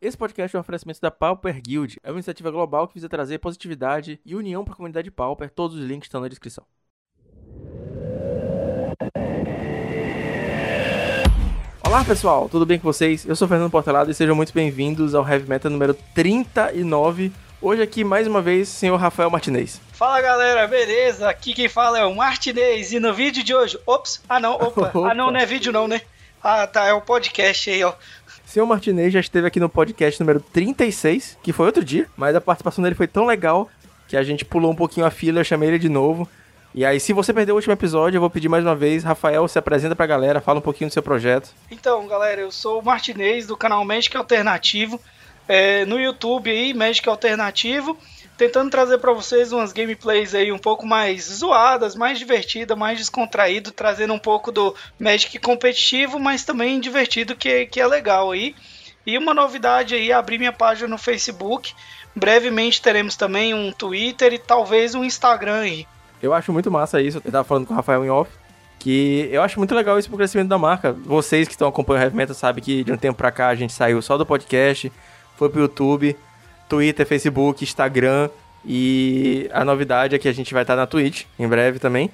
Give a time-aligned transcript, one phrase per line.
[0.00, 1.98] Esse podcast é um oferecimento da Pauper Guild.
[2.04, 5.50] É uma iniciativa global que visa trazer positividade e união para a comunidade Pauper.
[5.50, 6.64] Todos os links estão na descrição.
[11.84, 13.26] Olá pessoal, tudo bem com vocês?
[13.26, 17.32] Eu sou o Fernando Portelado e sejam muito bem-vindos ao Heavy Metal número 39.
[17.60, 19.80] Hoje aqui mais uma vez, senhor Rafael Martinez.
[19.92, 21.28] Fala galera, beleza?
[21.28, 24.92] Aqui quem fala é o Martinez e no vídeo de hoje, ops, ah não, opa,
[24.94, 25.10] opa.
[25.10, 26.02] ah não, não é vídeo não, né?
[26.40, 27.92] Ah tá, é o podcast aí, ó.
[28.48, 32.40] Senhor Martinez já esteve aqui no podcast número 36, que foi outro dia, mas a
[32.40, 33.68] participação dele foi tão legal
[34.08, 36.26] que a gente pulou um pouquinho a fila, eu chamei ele de novo.
[36.74, 39.46] E aí, se você perdeu o último episódio, eu vou pedir mais uma vez, Rafael,
[39.48, 41.50] se apresenta pra galera, fala um pouquinho do seu projeto.
[41.70, 44.98] Então, galera, eu sou o Martinez do canal Magic Alternativo,
[45.46, 47.98] é, no YouTube aí, Magic Alternativo
[48.38, 53.72] tentando trazer para vocês umas gameplays aí um pouco mais zoadas, mais divertidas, mais descontraído,
[53.72, 58.54] trazendo um pouco do Magic competitivo, mas também divertido, que, que é legal aí.
[59.04, 61.74] E uma novidade aí, abri minha página no Facebook.
[62.14, 65.86] Brevemente teremos também um Twitter e talvez um Instagram aí.
[66.22, 67.20] Eu acho muito massa isso.
[67.24, 68.30] Eu tava falando com o Rafael em off.
[68.78, 70.92] Que eu acho muito legal isso pro crescimento da marca.
[70.92, 73.54] Vocês que estão acompanhando o Heavy Metal sabem que de um tempo pra cá a
[73.56, 74.92] gente saiu só do podcast,
[75.36, 76.16] foi pro YouTube
[76.68, 78.28] Twitter, Facebook, Instagram.
[78.64, 82.10] E a novidade é que a gente vai estar na Twitch em breve também.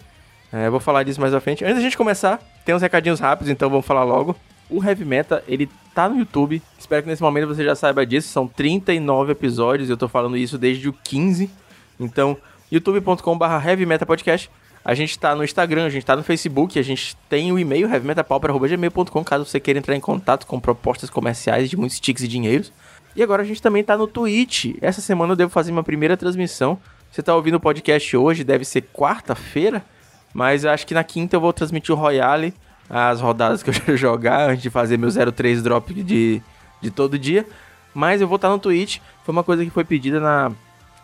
[0.52, 1.64] É, vou falar disso mais à frente.
[1.64, 4.36] Antes da gente começar, tem uns recadinhos rápidos, então vamos falar logo.
[4.70, 6.62] O Heavy Meta, ele tá no YouTube.
[6.78, 8.28] Espero que nesse momento você já saiba disso.
[8.28, 11.50] São 39 episódios, eu tô falando isso desde o 15.
[11.98, 12.36] Então,
[12.70, 14.50] youtube.com.br Heavy Podcast.
[14.84, 17.88] A gente tá no Instagram, a gente tá no Facebook, a gente tem o e-mail
[17.88, 22.70] heavymetapauper.gmail.com caso você queira entrar em contato com propostas comerciais de muitos tics e dinheiros.
[23.16, 24.76] E agora a gente também tá no Twitch.
[24.80, 26.78] Essa semana eu devo fazer uma primeira transmissão.
[27.10, 29.84] Você tá ouvindo o podcast hoje, deve ser quarta-feira,
[30.32, 32.52] mas acho que na quinta eu vou transmitir o Royale,
[32.90, 36.42] as rodadas que eu já jogar antes de fazer meu 03 drop de,
[36.80, 37.46] de todo dia.
[37.94, 38.98] Mas eu vou estar tá no Twitch.
[39.24, 40.50] Foi uma coisa que foi pedida na,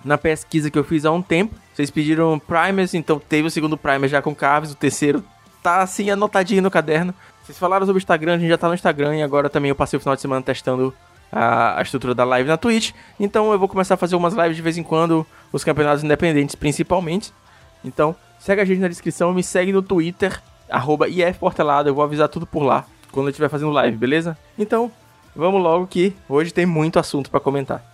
[0.05, 1.55] na pesquisa que eu fiz há um tempo.
[1.73, 5.23] Vocês pediram primers, então teve o segundo primer já com Carves, o terceiro
[5.63, 7.15] tá assim anotadinho no caderno.
[7.45, 9.77] Vocês falaram sobre o Instagram, a gente já tá no Instagram e agora também eu
[9.77, 10.93] passei o final de semana testando
[11.31, 12.93] a, a, estrutura da live na Twitch.
[13.19, 16.55] Então eu vou começar a fazer umas lives de vez em quando, os campeonatos independentes
[16.55, 17.33] principalmente.
[17.85, 22.29] Então segue a gente na descrição, me segue no Twitter, arroba IFPortelado, eu vou avisar
[22.29, 24.39] tudo por lá quando eu estiver fazendo live, beleza?
[24.59, 24.91] Então
[25.35, 27.85] vamos logo que hoje tem muito assunto para comentar.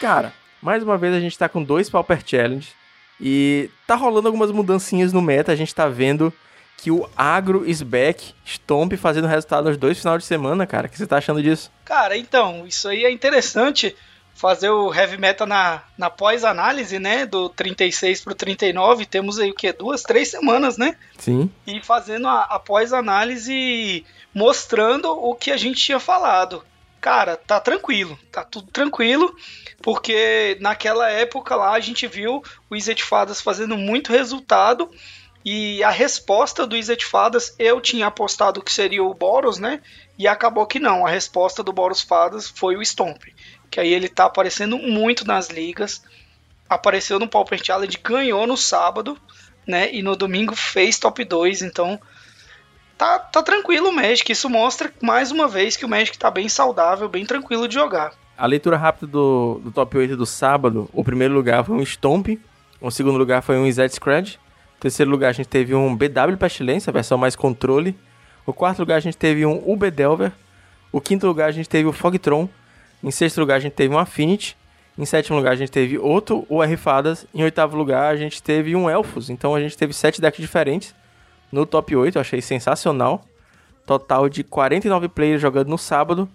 [0.00, 0.32] Cara,
[0.62, 2.68] mais uma vez a gente tá com dois Pauper Challenge
[3.20, 6.32] e tá rolando algumas mudancinhas no meta, a gente tá vendo
[6.80, 10.86] que o Agro is back, Stomp fazendo resultado nos dois finais de semana, cara.
[10.86, 11.70] O que você tá achando disso?
[11.84, 13.94] Cara, então, isso aí é interessante
[14.34, 17.26] fazer o heavy metal na, na pós-análise, né?
[17.26, 19.04] Do 36 pro 39.
[19.04, 19.70] Temos aí o que?
[19.74, 20.96] Duas, três semanas, né?
[21.18, 21.50] Sim.
[21.66, 24.02] E fazendo a, a pós-análise
[24.32, 26.64] mostrando o que a gente tinha falado.
[26.98, 29.34] Cara, tá tranquilo, tá tudo tranquilo,
[29.82, 34.90] porque naquela época lá a gente viu o Izzet Fadas fazendo muito resultado
[35.44, 39.80] e a resposta do Fadas, eu tinha apostado que seria o Boros, né?
[40.18, 41.06] E acabou que não.
[41.06, 43.22] A resposta do Boros Fadas foi o Stomp.
[43.70, 46.02] Que aí ele tá aparecendo muito nas ligas.
[46.68, 49.16] Apareceu no Pauper Challenge, ganhou no sábado,
[49.66, 49.92] né?
[49.92, 51.62] E no domingo fez top 2.
[51.62, 51.98] Então
[52.98, 54.30] tá, tá tranquilo o Magic.
[54.30, 58.12] Isso mostra mais uma vez que o Magic tá bem saudável, bem tranquilo de jogar.
[58.36, 62.38] A leitura rápida do, do top 8 do sábado, o primeiro lugar foi um Stomp,
[62.80, 64.36] o segundo lugar foi um Izzet Scratch,
[64.80, 67.96] terceiro lugar, a gente teve um BW Pestilência, versão mais controle.
[68.46, 70.32] O quarto lugar, a gente teve um UB Delver.
[70.90, 72.48] O quinto lugar, a gente teve o Fogtron.
[73.04, 74.56] Em sexto lugar, a gente teve um Affinity.
[74.98, 77.26] Em sétimo lugar, a gente teve outro UR Fadas.
[77.34, 79.30] Em oitavo lugar, a gente teve um Elfos.
[79.30, 80.94] Então, a gente teve sete decks diferentes
[81.52, 82.16] no top 8.
[82.16, 83.24] Eu achei sensacional.
[83.86, 86.28] Total de 49 players jogando no sábado.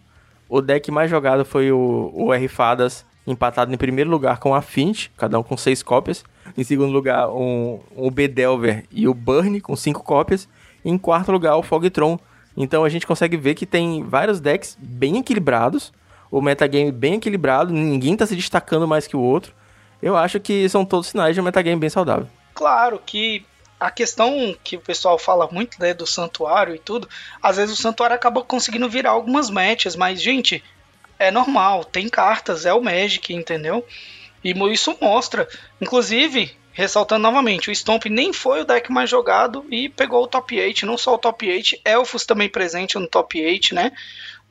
[0.47, 4.55] O deck mais jogado foi o, o R Fadas, empatado em primeiro lugar com o
[4.55, 6.23] Affinity, cada um com seis cópias.
[6.57, 10.47] Em segundo lugar, um, um Bedelver e o Burn, com cinco cópias.
[10.83, 12.19] E em quarto lugar, o Fogtron.
[12.55, 15.91] Então a gente consegue ver que tem vários decks bem equilibrados.
[16.31, 19.53] O metagame bem equilibrado, ninguém está se destacando mais que o outro.
[20.01, 22.27] Eu acho que são todos sinais de um metagame bem saudável.
[22.53, 23.45] Claro que
[23.79, 27.07] a questão que o pessoal fala muito né, do santuário e tudo,
[27.41, 30.63] às vezes o santuário acaba conseguindo virar algumas matches, mas, gente,
[31.19, 33.85] é normal, tem cartas, é o Magic, entendeu?
[34.45, 35.49] E isso mostra.
[35.81, 40.61] Inclusive, ressaltando novamente, o Stomp nem foi o deck mais jogado e pegou o top
[40.61, 43.91] 8, não só o top 8, Elfos também presente no top 8, né?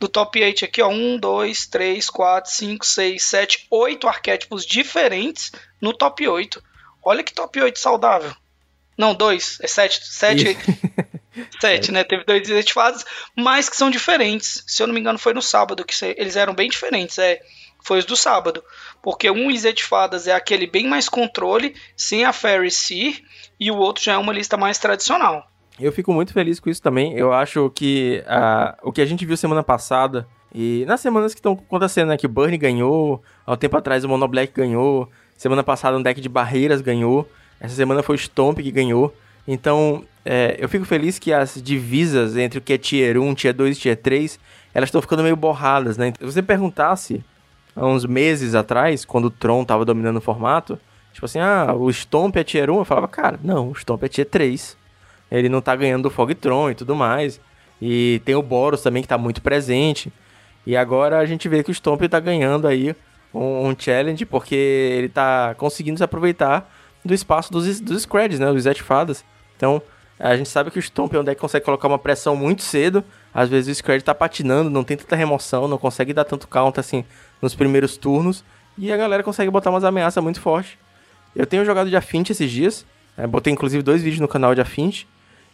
[0.01, 5.53] Do top 8 aqui, ó, 1, 2, 3, 4, 5, 6, 7, 8 arquétipos diferentes
[5.81, 6.61] no top 8.
[7.01, 8.35] Olha que top 8 saudável.
[8.99, 10.59] Não, 2, é 7, 7.
[11.61, 12.05] Sete, né?
[12.05, 13.05] Teve dois Fadas,
[13.37, 14.63] mas que são diferentes.
[14.67, 17.19] Se eu não me engano, foi no sábado que eles eram bem diferentes.
[17.19, 17.41] É,
[17.83, 18.65] foi os do sábado.
[19.05, 23.21] Porque um Izzet Fadas é aquele bem mais controle, sem a Fairy Seer,
[23.61, 25.47] e o outro já é uma lista mais tradicional.
[25.79, 27.13] Eu fico muito feliz com isso também.
[27.13, 31.41] Eu acho que uh, o que a gente viu semana passada e nas semanas que
[31.41, 32.17] estão acontecendo, né?
[32.17, 36.03] Que o Burn ganhou, há um tempo atrás o Mono Black ganhou, semana passada um
[36.03, 37.29] deck de barreiras ganhou,
[37.61, 39.15] essa semana foi o Stomp que ganhou.
[39.47, 43.53] Então, é, eu fico feliz que as divisas entre o que é Tier 1, Tier
[43.53, 44.41] 2 e Tier 3,
[44.73, 46.15] elas estão ficando meio borradas, né?
[46.19, 47.23] Se você perguntasse
[47.75, 50.79] há uns meses atrás, quando o Tron tava dominando o formato,
[51.13, 54.09] tipo assim, ah, o Stomp é Tier 1, eu falava, cara, não, o Stomp é
[54.09, 54.77] Tier 3.
[55.31, 57.41] Ele não tá ganhando do Fogtron e tudo mais.
[57.81, 60.13] E tem o Boros também que tá muito presente.
[60.67, 62.95] E agora a gente vê que o Stomp tá ganhando aí
[63.33, 66.73] um, um challenge, porque ele tá conseguindo se aproveitar
[67.05, 68.53] do espaço dos, dos Screds, né?
[68.53, 69.25] Dos Fadas.
[69.57, 69.83] Então,
[70.19, 72.63] a gente sabe que o Stomp é um deck que consegue colocar uma pressão muito
[72.63, 73.05] cedo.
[73.33, 76.81] Às vezes o Scred tá patinando, não tem tanta remoção, não consegue dar tanto counter
[76.81, 77.05] assim
[77.45, 78.45] nos primeiros turnos.
[78.77, 80.77] E a galera consegue botar umas ameaças muito fortes.
[81.35, 82.85] Eu tenho jogado de Affinity esses dias.
[83.17, 85.07] É, botei inclusive dois vídeos no canal de Affinity.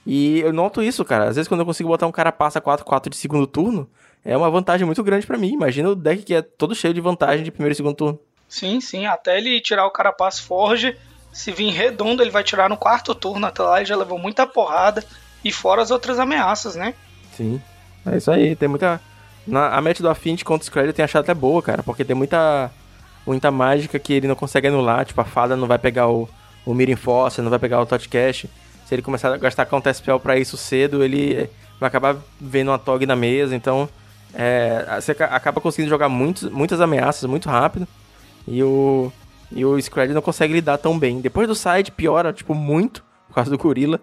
[0.06, 1.28] E eu noto isso, cara.
[1.28, 3.88] Às vezes quando eu consigo botar um cara passa 4-4 de segundo turno,
[4.24, 5.52] é uma vantagem muito grande para mim.
[5.52, 8.18] Imagina o deck que é todo cheio de vantagem de primeiro e segundo turno.
[8.48, 9.06] Sim, sim.
[9.06, 10.96] Até ele tirar o Carapace Forge,
[11.32, 13.46] se vir redondo, ele vai tirar no quarto turno.
[13.46, 15.04] Até lá ele já levou muita porrada.
[15.44, 16.94] E fora as outras ameaças, né?
[17.36, 17.60] Sim.
[18.06, 18.56] É isso aí.
[18.56, 19.00] Tem muita.
[19.46, 21.82] Na, a match do Affinity contra o Scred eu tenho achado até boa, cara.
[21.82, 22.70] Porque tem muita.
[23.26, 25.04] Muita mágica que ele não consegue anular.
[25.04, 26.28] Tipo, a fada não vai pegar o,
[26.64, 28.46] o Mirin Force, não vai pegar o Cash.
[28.86, 31.48] Se ele começar a gastar Counter Spell pra isso cedo, ele
[31.78, 33.54] vai acabar vendo uma Tog na mesa.
[33.54, 33.88] Então,
[34.34, 37.86] é, você acaba conseguindo jogar muitos, muitas ameaças muito rápido.
[38.48, 39.12] E o,
[39.52, 41.20] e o Scred não consegue lidar tão bem.
[41.20, 44.00] Depois do side piora, tipo, muito, por causa do gorila.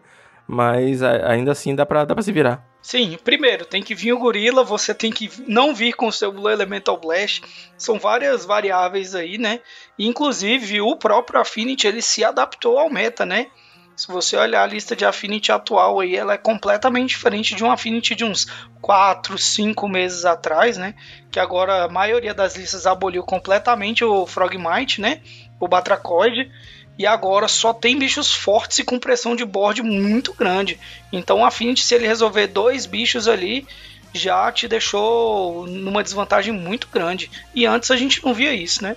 [0.47, 2.65] Mas ainda assim dá pra, dá pra se virar.
[2.87, 6.31] Sim, primeiro tem que vir o gorila, você tem que não vir com o seu
[6.31, 7.43] Blue Elemental Blast.
[7.77, 9.59] São várias variáveis aí, né?
[9.99, 13.47] Inclusive o próprio Affinity ele se adaptou ao meta, né?
[13.93, 17.69] Se você olhar a lista de Affinity atual aí, ela é completamente diferente de um
[17.69, 18.47] Affinity de uns
[18.79, 20.95] 4, 5 meses atrás, né?
[21.29, 25.21] Que agora a maioria das listas aboliu completamente o Frogmite, né?
[25.59, 26.49] O Batracoid.
[26.97, 30.79] E agora só tem bichos fortes e com pressão de board muito grande.
[31.11, 33.67] Então o Affinity, se ele resolver dois bichos ali,
[34.13, 37.29] já te deixou numa desvantagem muito grande.
[37.53, 38.95] E antes a gente não via isso, né?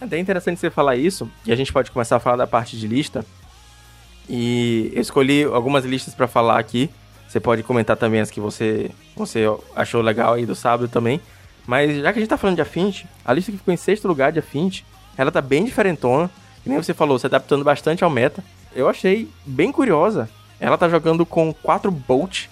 [0.00, 2.76] É bem interessante você falar isso, e a gente pode começar a falar da parte
[2.76, 3.24] de lista,
[4.28, 6.90] e eu escolhi algumas listas para falar aqui.
[7.28, 9.44] Você pode comentar também as que você, você
[9.74, 11.20] achou legal aí do sábado também.
[11.66, 14.06] Mas já que a gente tá falando de Affinity, a lista que ficou em sexto
[14.06, 14.84] lugar de Affinity,
[15.16, 16.30] ela tá bem diferentona.
[16.62, 18.42] Que nem você falou, se adaptando bastante ao meta.
[18.74, 20.28] Eu achei bem curiosa.
[20.60, 22.46] Ela tá jogando com 4 Bolt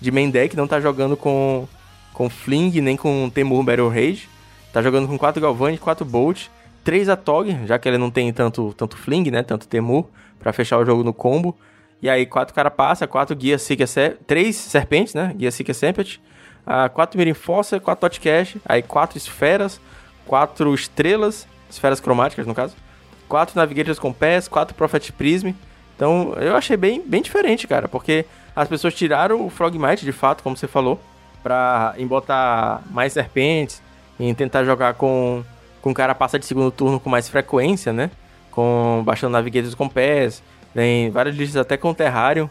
[0.00, 1.68] de main deck, não tá jogando com,
[2.12, 4.28] com Fling nem com Temur Battle Rage.
[4.72, 6.48] Tá jogando com 4 Galvani, 4 Bolt,
[6.82, 9.42] 3 Atog, já que ele não tem tanto, tanto Fling, né?
[9.42, 10.06] Tanto Temur
[10.38, 11.56] para fechar o jogo no combo.
[12.02, 13.88] E aí, quatro carapaça, quatro guia Seeker,
[14.26, 15.32] três serpentes, né?
[15.34, 16.16] Guia Seeker Serpent.
[16.66, 18.56] Uh, quatro Mirim Fossa, quatro Totcash.
[18.66, 19.80] Aí, quatro esferas,
[20.26, 22.74] quatro estrelas, esferas cromáticas no caso.
[23.28, 25.50] Quatro Navigators com pés, quatro Prophet Prism.
[25.96, 28.24] Então, eu achei bem, bem diferente, cara, porque
[28.54, 31.00] as pessoas tiraram o Frogmite, de fato, como você falou,
[31.42, 33.82] pra em botar mais serpentes,
[34.18, 35.44] em tentar jogar com,
[35.80, 38.10] com carapaça de segundo turno com mais frequência, né?
[38.54, 40.40] com baixando navigators com pés,
[40.72, 42.48] tem várias listas até com Terrarium.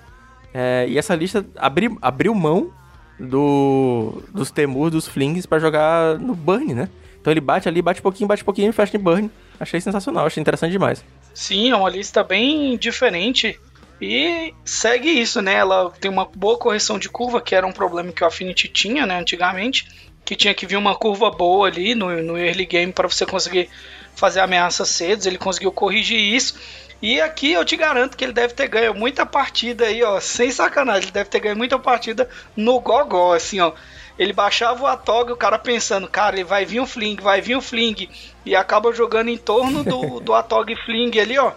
[0.53, 2.71] É, e essa lista abri, abriu mão
[3.17, 6.89] do, dos Temur, dos Flings para jogar no Burn, né?
[7.19, 9.31] Então ele bate ali, bate pouquinho, bate pouquinho e fecha em Burn.
[9.59, 11.03] Achei sensacional, achei interessante demais.
[11.33, 13.59] Sim, é uma lista bem diferente
[14.01, 15.53] e segue isso, né?
[15.53, 19.05] Ela tem uma boa correção de curva, que era um problema que o Affinity tinha,
[19.05, 19.87] né, antigamente,
[20.25, 23.69] que tinha que vir uma curva boa ali no, no early game para você conseguir
[24.15, 26.55] fazer ameaças cedo, ele conseguiu corrigir isso.
[27.01, 30.49] E aqui eu te garanto que ele deve ter ganho muita partida aí, ó, sem
[30.51, 33.73] sacanagem, ele deve ter ganho muita partida no gogó, assim, ó.
[34.17, 37.57] Ele baixava o Atog, o cara pensando, cara, ele vai vir um fling, vai vir
[37.57, 38.09] um fling,
[38.45, 41.51] e acaba jogando em torno do, do Atog fling ali, ó.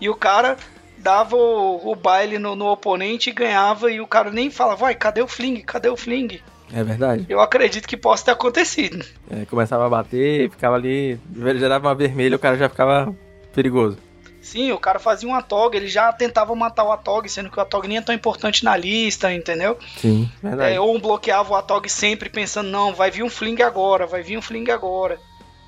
[0.00, 0.56] E o cara
[0.96, 4.94] dava o, o baile no, no, oponente e ganhava, e o cara nem falava, vai,
[4.94, 6.40] cadê o fling, cadê o fling?
[6.72, 7.26] É verdade.
[7.28, 9.04] Eu acredito que possa ter acontecido.
[9.30, 11.18] É, começava a bater, ficava ali,
[11.58, 13.14] gerava uma vermelha, o cara já ficava
[13.52, 13.98] perigoso.
[14.40, 17.62] Sim, o cara fazia um Atog, ele já tentava matar o Atog, sendo que o
[17.62, 19.78] Atog nem é tão importante na lista, entendeu?
[19.98, 20.74] Sim, verdade.
[20.74, 24.38] É, ou bloqueava o Atog sempre pensando, não, vai vir um Fling agora, vai vir
[24.38, 25.18] um Fling agora.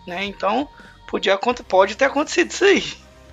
[0.06, 0.24] Né?
[0.24, 0.66] Então,
[1.06, 1.38] podia,
[1.68, 2.84] pode ter acontecido isso aí.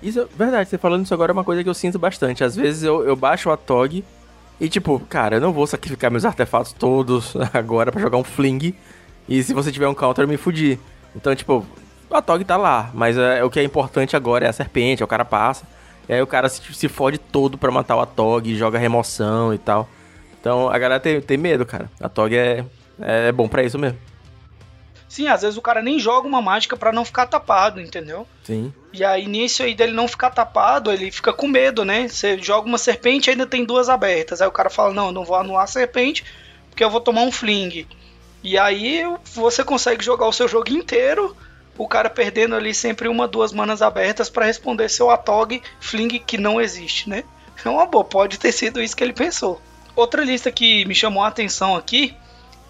[0.02, 2.44] Isso é verdade, você falando isso agora é uma coisa que eu sinto bastante.
[2.44, 4.04] Às vezes eu, eu baixo o Atog
[4.60, 8.74] E tipo, cara, eu não vou sacrificar meus artefatos todos agora para jogar um fling.
[9.28, 10.78] E se você tiver um counter, eu me fudir.
[11.14, 11.66] Então, tipo,
[12.16, 15.04] a Tog tá lá, mas é, o que é importante agora é a serpente, é
[15.04, 15.66] o cara passa.
[16.08, 19.58] E aí o cara se, se fode todo pra matar o Atog, joga remoção e
[19.58, 19.88] tal.
[20.40, 21.90] Então a galera tem, tem medo, cara.
[22.00, 22.64] A Tog é,
[23.00, 23.98] é bom para isso mesmo.
[25.10, 28.24] Sim, às vezes o cara nem joga uma mágica para não ficar tapado, entendeu?
[28.44, 28.72] Sim.
[28.92, 32.06] E aí nisso aí dele não ficar tapado, ele fica com medo, né?
[32.06, 34.40] Você joga uma serpente e ainda tem duas abertas.
[34.40, 36.24] Aí o cara fala: "Não, não vou anular a serpente,
[36.68, 37.88] porque eu vou tomar um fling".
[38.42, 39.02] E aí
[39.34, 41.36] você consegue jogar o seu jogo inteiro,
[41.82, 46.36] o cara perdendo ali sempre uma, duas manas abertas para responder seu Atog fling que
[46.36, 47.24] não existe, né?
[47.64, 49.60] É uma boa, pode ter sido isso que ele pensou.
[49.96, 52.14] Outra lista que me chamou a atenção aqui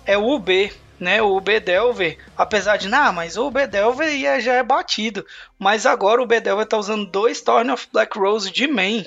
[0.06, 1.20] é o UB né?
[1.22, 5.26] O Bedelver, apesar de, não, mas o Bedelver já é batido.
[5.58, 9.06] Mas agora o Bedelver tá usando dois Thorn of Black Rose de main.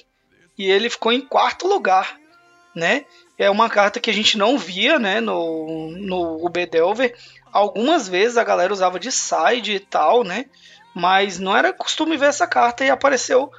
[0.58, 2.18] E ele ficou em quarto lugar,
[2.76, 3.06] né?
[3.38, 7.16] É uma carta que a gente não via, né, no, no Bedelver.
[7.54, 10.46] Algumas vezes a galera usava de side e tal, né?
[10.96, 13.52] Mas não era costume ver essa carta e apareceu,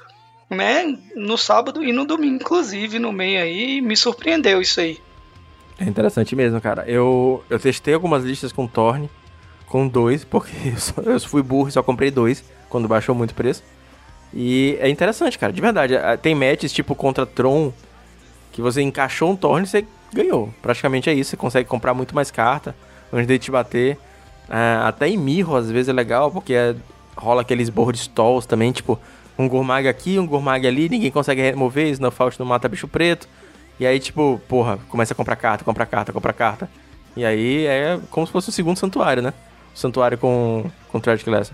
[0.49, 3.79] né, no sábado e no domingo, inclusive, no meio aí.
[3.79, 4.99] Me surpreendeu isso aí.
[5.79, 6.83] É interessante mesmo, cara.
[6.85, 9.09] Eu, eu testei algumas listas com Torne,
[9.65, 13.31] com dois, porque eu, só, eu fui burro e só comprei dois, quando baixou muito
[13.31, 13.63] o preço.
[14.33, 15.93] E é interessante, cara, de verdade.
[16.21, 17.71] Tem matches tipo contra Tron,
[18.51, 20.53] que você encaixou um Torne e você ganhou.
[20.61, 22.75] Praticamente é isso, você consegue comprar muito mais carta
[23.11, 23.97] antes de te bater.
[24.49, 26.75] É, até em Mirro, às vezes, é legal, porque é,
[27.15, 28.99] rola aqueles board stalls também, tipo,
[29.37, 33.27] um Gourmag aqui, um Gourmag ali, ninguém consegue remover, Snowfault não mata bicho preto.
[33.79, 36.69] E aí, tipo, porra, começa a comprar carta, comprar carta, comprar carta.
[37.15, 39.33] E aí é como se fosse o segundo santuário, né?
[39.73, 41.53] O santuário com, com Tragic Lesson.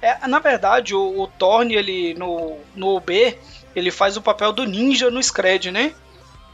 [0.00, 3.36] É, na verdade, o, o Thorn, ele no, no UB,
[3.74, 5.92] ele faz o papel do ninja no Scred, né?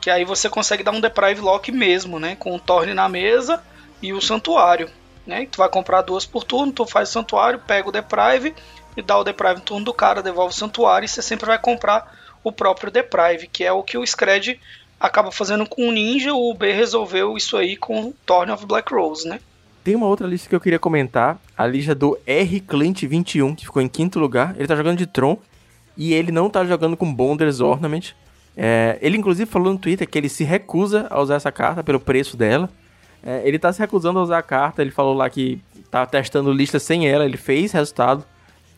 [0.01, 2.37] Que aí você consegue dar um Deprive Lock mesmo, né?
[2.37, 3.61] Com o Thorn na mesa
[4.03, 4.89] e o santuário.
[5.27, 5.47] Né?
[5.51, 8.55] Tu vai comprar duas por turno, tu faz o santuário, pega o Deprive
[8.97, 11.59] e dá o Deprive no turno do cara, devolve o santuário e você sempre vai
[11.59, 14.59] comprar o próprio Deprive, que é o que o Scred
[14.99, 19.29] acaba fazendo com o Ninja, o B resolveu isso aí com Thorn of Black Rose,
[19.29, 19.41] né?
[19.85, 23.65] Tem uma outra lista que eu queria comentar, a lista do R Clint 21, que
[23.65, 24.55] ficou em quinto lugar.
[24.59, 25.39] Ele tá jogando de Tron
[25.97, 28.13] e ele não tá jogando com Bonders Ornament.
[28.57, 32.01] É, ele inclusive falou no Twitter que ele se recusa a usar essa carta pelo
[32.01, 32.69] preço dela.
[33.23, 35.61] É, ele tá se recusando a usar a carta, ele falou lá que
[35.91, 38.25] tá testando lista sem ela, ele fez resultado.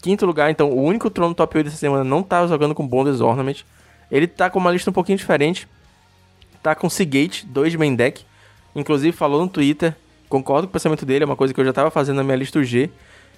[0.03, 3.21] Quinto lugar, então o único Tron top 8 dessa semana não tá jogando com Bonders
[3.21, 3.65] Ornament.
[4.11, 5.69] Ele tá com uma lista um pouquinho diferente
[6.63, 8.25] tá com Seagate, 2 de main deck.
[8.75, 9.95] Inclusive falou no Twitter,
[10.29, 12.37] concordo com o pensamento dele, é uma coisa que eu já tava fazendo na minha
[12.37, 12.91] lista G,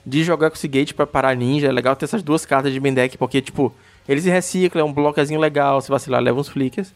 [0.04, 1.68] de jogar com Seagate pra parar ninja.
[1.68, 3.72] É legal ter essas duas cartas de main deck, porque, tipo,
[4.08, 6.92] ele se recicla, é um bloquezinho legal, se vacilar leva uns flickers.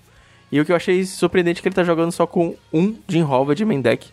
[0.50, 3.22] E o que eu achei surpreendente é que ele tá jogando só com um Jim
[3.22, 4.08] Hover de main deck.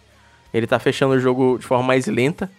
[0.53, 2.49] Ele tá fechando o jogo de forma mais lenta,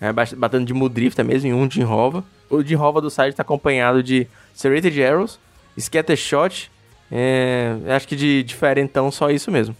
[0.00, 2.22] é, batendo de Mudrifta mesmo em um Jim Hover.
[2.50, 5.38] O Jim Hover do side tá acompanhado de Serrated Arrows,
[5.78, 6.70] Scattershot
[7.10, 9.76] é, acho que de diferentão só isso mesmo.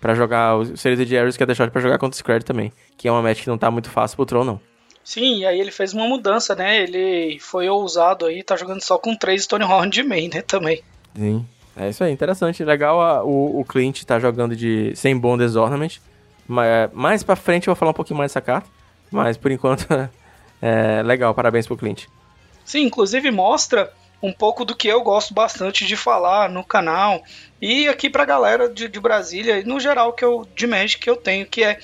[0.00, 2.70] para jogar o de Ares que é deixado pra jogar contra o Scred também.
[2.96, 4.60] Que é uma match que não tá muito fácil pro Tron, não.
[5.02, 6.82] Sim, e aí ele fez uma mudança, né?
[6.82, 10.42] Ele foi ousado aí, tá jogando só com três Stonehorn de main, né?
[10.42, 10.82] Também.
[11.16, 11.46] Sim.
[11.76, 12.64] É isso aí, interessante.
[12.64, 15.98] Legal a, o, o Clint tá jogando de sem Bonders Ornament.
[16.46, 18.68] Mas, mais pra frente eu vou falar um pouquinho mais dessa carta.
[19.10, 19.86] Mas por enquanto
[20.60, 22.06] é legal, parabéns pro Clint.
[22.64, 27.22] Sim, inclusive mostra um pouco do que eu gosto bastante de falar no canal
[27.60, 31.10] e aqui pra galera de, de Brasília e no geral que eu de Magic que
[31.10, 31.78] eu tenho, que é,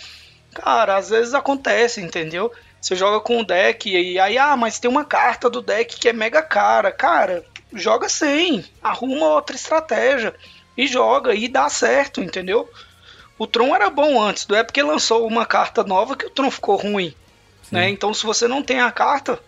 [0.54, 2.50] cara, às vezes acontece, entendeu?
[2.80, 6.08] Você joga com o deck e aí, ah, mas tem uma carta do deck que
[6.08, 6.90] é mega cara.
[6.90, 10.34] Cara, joga sem, arruma outra estratégia
[10.76, 12.68] e joga e dá certo, entendeu?
[13.38, 16.50] O Tron era bom antes, não é porque lançou uma carta nova que o Tron
[16.50, 17.14] ficou ruim,
[17.70, 17.88] né?
[17.88, 19.40] Então se você não tem a carta,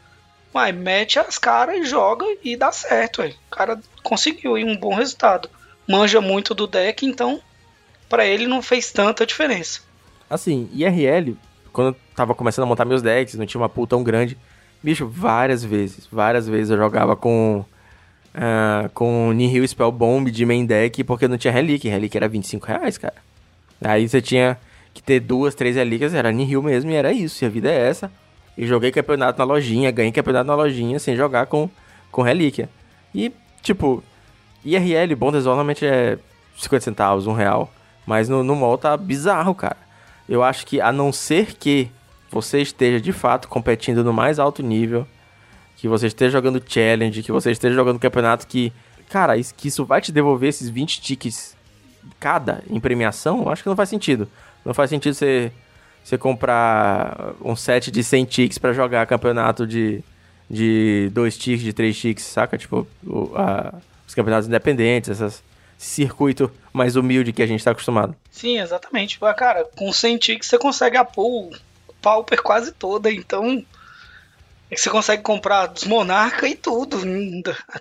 [0.55, 3.35] Uai, mete as caras e joga e dá certo, ué.
[3.51, 5.49] O cara conseguiu aí um bom resultado.
[5.89, 7.41] Manja muito do deck, então
[8.09, 9.81] para ele não fez tanta diferença.
[10.29, 11.37] Assim, IRL,
[11.73, 14.37] quando eu tava começando a montar meus decks, não tinha uma pool tão grande.
[14.83, 17.65] Bicho, várias vezes, várias vezes eu jogava com
[18.35, 21.89] uh, com Nihil Spell Bomb de main deck porque não tinha Relic.
[21.89, 23.15] Relic era 25 reais, cara.
[23.83, 24.59] Aí você tinha
[24.95, 27.45] que ter duas, três relíquias, era Nihil mesmo e era isso.
[27.45, 28.11] E a vida é essa.
[28.57, 31.69] E joguei campeonato na lojinha, ganhei campeonato na lojinha sem jogar com,
[32.11, 32.69] com relíquia.
[33.15, 34.03] E, tipo,
[34.65, 36.19] IRL, bom normalmente é
[36.59, 37.73] 50 centavos, um real.
[38.07, 39.77] Mas no, no mall tá bizarro, cara.
[40.29, 41.91] Eu acho que a não ser que
[42.31, 45.07] você esteja de fato competindo no mais alto nível,
[45.83, 48.73] que você esteja jogando challenge, que você esteja jogando campeonato que,
[49.11, 51.57] cara, isso, que isso vai te devolver esses 20 tickets
[52.21, 54.29] cada em premiação, acho que não faz sentido.
[54.65, 55.51] Não faz sentido você,
[56.05, 60.05] você comprar um set de 100 ticks para jogar campeonato de,
[60.49, 62.57] de 2 ticks, de 3 ticks, saca?
[62.57, 63.75] Tipo, o, a,
[64.07, 65.43] os campeonatos independentes, essas,
[65.77, 68.15] circuito mais humilde que a gente está acostumado.
[68.31, 69.19] Sim, exatamente.
[69.37, 71.51] Cara, com 100 ticks você consegue a pool
[72.01, 73.65] Pauper quase toda, então
[74.77, 76.99] você consegue comprar dos Monarca e tudo,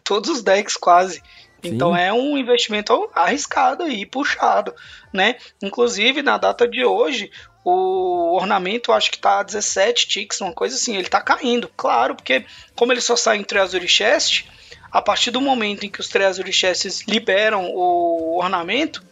[0.04, 1.22] todos os decks quase.
[1.64, 4.74] Então é um investimento arriscado e puxado,
[5.14, 5.36] né?
[5.62, 7.32] Inclusive na data de hoje,
[7.64, 12.46] o ornamento acho que tá 17 ticks, uma coisa assim, ele tá caindo, claro, porque
[12.76, 14.46] como ele só sai em Treasury Chest,
[14.92, 19.04] a partir do momento em que os Treasury Chests liberam o ornamento,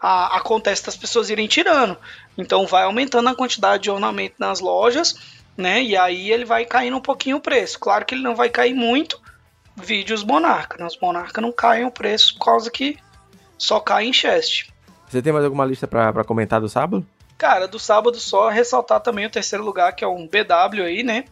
[0.00, 1.96] a, acontece das pessoas irem tirando.
[2.36, 5.16] Então vai aumentando a quantidade de ornamento nas lojas,
[5.56, 5.82] né?
[5.82, 7.78] E aí ele vai caindo um pouquinho o preço.
[7.78, 9.20] Claro que ele não vai cair muito,
[9.76, 10.78] vídeos Monarca.
[10.78, 10.86] Né?
[10.86, 12.98] Os Monarca não caem o preço por causa que
[13.58, 14.68] só cai em chest.
[15.08, 17.06] Você tem mais alguma lista para comentar do sábado?
[17.38, 21.24] Cara, do sábado só ressaltar também o terceiro lugar, que é um BW aí, né?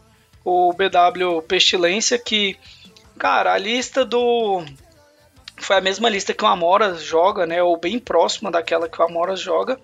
[0.45, 2.57] O BW Pestilência, que,
[3.19, 4.64] cara, a lista do.
[5.57, 7.62] Foi a mesma lista que o Amoras joga, né?
[7.62, 9.79] Ou bem próxima daquela que o Amoras joga.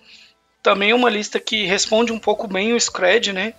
[0.61, 3.55] Também uma lista que responde um pouco bem o Scred, né?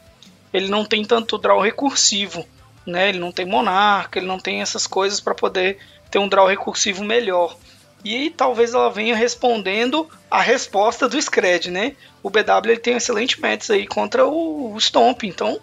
[0.53, 2.45] Ele não tem tanto draw recursivo
[2.89, 3.09] né?
[3.09, 5.77] Ele não tem monarca, ele não tem essas coisas para poder
[6.09, 7.55] ter um draw recursivo melhor.
[8.03, 11.95] E talvez ela venha respondendo a resposta do Scred, né?
[12.23, 15.59] O BW ele tem um excelente match aí contra o, o Stomp, então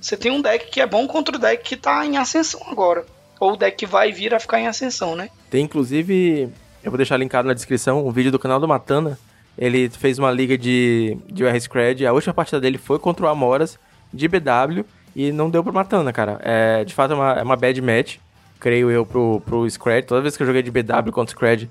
[0.00, 3.04] você tem um deck que é bom contra o deck que tá em ascensão agora.
[3.38, 5.28] Ou o deck que vai vir a ficar em ascensão, né?
[5.50, 6.48] Tem inclusive,
[6.82, 9.18] eu vou deixar linkado na descrição, um vídeo do canal do Matana.
[9.56, 13.78] Ele fez uma liga de, de Scred, a última partida dele foi contra o Amoras
[14.14, 16.40] de BW e não deu pro Matana, cara.
[16.42, 18.16] É, de fato, é uma, é uma bad match,
[18.58, 20.06] creio eu, pro, pro Scred.
[20.06, 21.70] Toda vez que eu joguei de BW contra o Scred,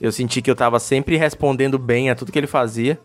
[0.00, 2.98] eu senti que eu tava sempre respondendo bem a tudo que ele fazia.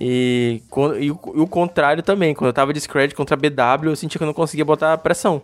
[0.00, 0.62] E,
[1.00, 4.18] e, o, e o contrário também, quando eu tava de Scred contra BW, eu senti
[4.18, 5.42] que eu não conseguia botar pressão.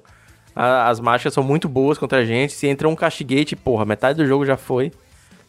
[0.54, 2.52] A, as marchas são muito boas contra a gente.
[2.52, 4.90] Se entra um Castigate, porra, metade do jogo já foi.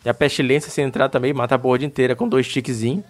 [0.06, 3.04] E a Pestilência, se entrar também, mata a board inteira com dois tickzinhos.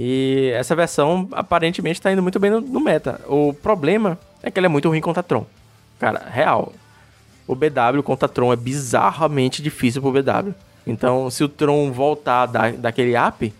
[0.00, 3.20] E essa versão aparentemente está indo muito bem no, no, meta.
[3.26, 5.44] O problema é que ele é muito ruim contra Tron.
[5.98, 6.72] Cara, real.
[7.48, 10.54] O BW contra Tron é bizarramente difícil pro BW.
[10.86, 13.52] Então, se o Tron voltar da, daquele app,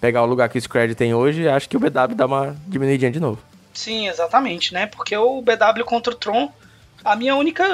[0.00, 3.12] pegar o lugar que o Scred tem hoje, acho que o BW dá uma diminuidinha
[3.12, 3.38] de novo.
[3.72, 4.86] Sim, exatamente, né?
[4.86, 6.50] Porque o BW contra o Tron,
[7.04, 7.64] a minha única.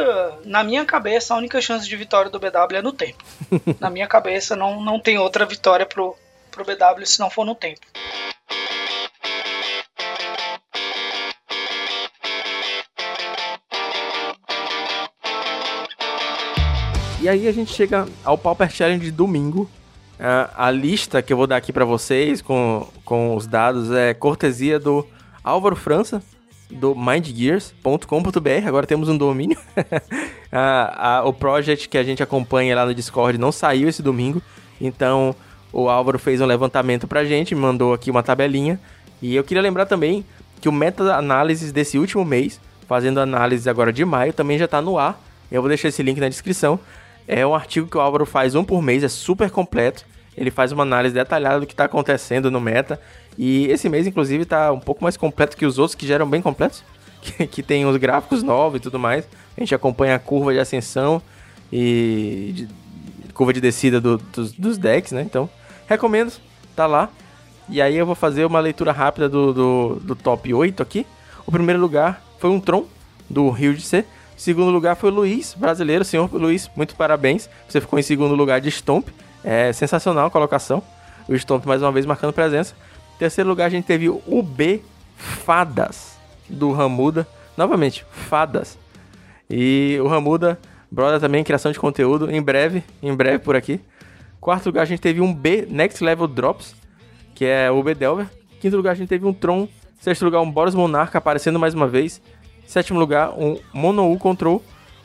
[0.44, 3.24] Na minha cabeça, a única chance de vitória do BW é no tempo.
[3.80, 6.14] na minha cabeça, não, não tem outra vitória pro,
[6.50, 7.80] pro BW se não for no tempo.
[17.22, 19.70] E aí a gente chega ao Pauper Challenge de domingo.
[20.18, 24.14] Uh, a lista que eu vou dar aqui para vocês com, com os dados é
[24.14, 25.06] cortesia do
[25.44, 26.22] Álvaro França,
[26.70, 28.66] do mindgears.com.br.
[28.66, 29.58] Agora temos um domínio.
[29.76, 34.40] uh, uh, o project que a gente acompanha lá no Discord não saiu esse domingo.
[34.80, 35.34] Então
[35.72, 38.78] o Álvaro fez um levantamento pra gente, mandou aqui uma tabelinha.
[39.22, 40.24] E eu queria lembrar também
[40.61, 44.98] que o meta-análise desse último mês, fazendo análise agora de maio, também já tá no
[44.98, 45.20] ar.
[45.50, 46.78] Eu vou deixar esse link na descrição.
[47.26, 50.04] É um artigo que o Álvaro faz um por mês, é super completo.
[50.37, 53.00] Ele faz uma análise detalhada do que está acontecendo no meta.
[53.37, 56.28] E esse mês, inclusive, está um pouco mais completo que os outros, que já eram
[56.28, 56.83] bem completos.
[57.20, 59.28] Que, que tem os gráficos novos e tudo mais.
[59.54, 61.20] A gente acompanha a curva de ascensão
[61.70, 62.68] e de,
[63.35, 65.20] curva de descida do, dos, dos decks, né?
[65.20, 65.46] Então,
[65.90, 66.33] Recomendo,
[66.76, 67.09] tá lá.
[67.68, 71.05] E aí eu vou fazer uma leitura rápida do, do, do top 8 aqui.
[71.44, 72.87] O primeiro lugar foi um Tron,
[73.29, 74.05] do Rio de C.
[74.37, 76.05] Segundo lugar foi o Luiz, brasileiro.
[76.05, 77.50] Senhor Luiz, muito parabéns.
[77.68, 79.09] Você ficou em segundo lugar de Stomp.
[79.42, 80.81] É sensacional a colocação.
[81.29, 82.76] O Stomp mais uma vez marcando presença.
[83.18, 84.83] Terceiro lugar a gente teve o B
[85.16, 86.16] Fadas,
[86.48, 87.26] do Ramuda.
[87.57, 88.79] Novamente, Fadas.
[89.50, 90.57] E o Ramuda,
[90.88, 92.31] brother também, criação de conteúdo.
[92.31, 93.81] Em breve, em breve por aqui.
[94.40, 96.74] Quarto lugar, a gente teve um B Next Level Drops,
[97.35, 98.26] que é o B Delver.
[98.59, 99.68] Quinto lugar, a gente teve um Tron.
[100.00, 102.22] Sexto lugar, um Boros Monarca aparecendo mais uma vez.
[102.66, 104.62] Sétimo lugar, um Mono U Control.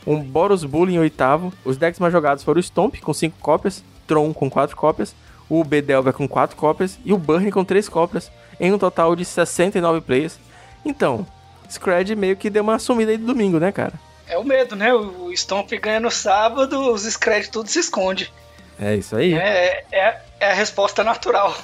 [0.07, 1.51] Um Boros Bull em oitavo.
[1.65, 5.15] Os decks mais jogados foram o Stomp com 5 cópias, Tron com 4 cópias,
[5.49, 9.15] o B Delver com 4 cópias e o Burn com 3 cópias, em um total
[9.15, 10.37] de 69 players.
[10.85, 11.25] Então,
[11.69, 13.93] Scred meio que deu uma sumida aí do domingo, né, cara?
[14.27, 14.93] É o medo, né?
[14.93, 18.31] O Stomp ganha no sábado, os Scred tudo se esconde.
[18.79, 19.33] É isso aí.
[19.33, 21.55] É, é, é a resposta natural.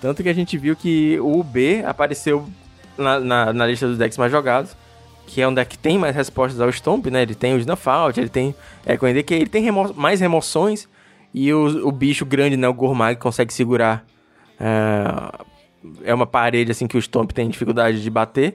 [0.00, 2.46] Tanto que a gente viu que o B apareceu
[2.98, 4.76] na, na, na, lista dos decks mais jogados,
[5.26, 7.22] que é um deck que tem mais respostas ao Stomp, né?
[7.22, 8.54] Ele tem o Snuffout, ele tem
[8.84, 10.88] é, com que ele tem remo mais remoções
[11.32, 12.68] E o, o bicho grande, né?
[12.68, 14.04] O Gourmag consegue segurar.
[14.60, 15.44] É,
[16.04, 18.54] é uma parede assim que o Stomp tem dificuldade de bater.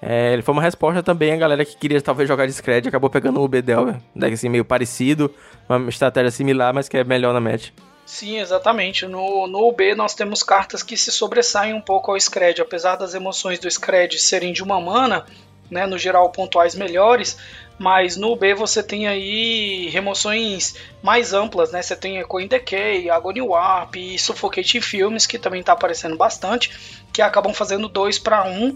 [0.00, 3.10] É, ele foi uma resposta também a galera que queria talvez jogar de Scred acabou
[3.10, 5.32] pegando o Bedel, deck assim meio parecido,
[5.68, 7.70] uma estratégia similar, mas que é melhor na match.
[8.06, 9.06] Sim, exatamente.
[9.06, 13.12] No, no UB nós temos cartas que se sobressaem um pouco ao Scred, apesar das
[13.12, 15.26] emoções do Scred serem de uma mana,
[15.70, 17.36] né, no geral pontuais melhores,
[17.78, 21.82] mas no B você tem aí remoções mais amplas, né?
[21.82, 27.20] Você tem Echo Decay, Agony Warp e Suffocate Filmes, que também está aparecendo bastante, que
[27.20, 28.74] acabam fazendo 2 para 1,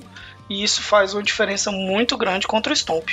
[0.49, 3.09] e isso faz uma diferença muito grande contra o Stomp.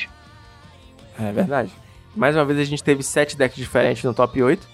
[1.19, 1.71] É verdade.
[2.15, 4.67] Mais uma vez a gente teve 7 decks diferentes no top 8.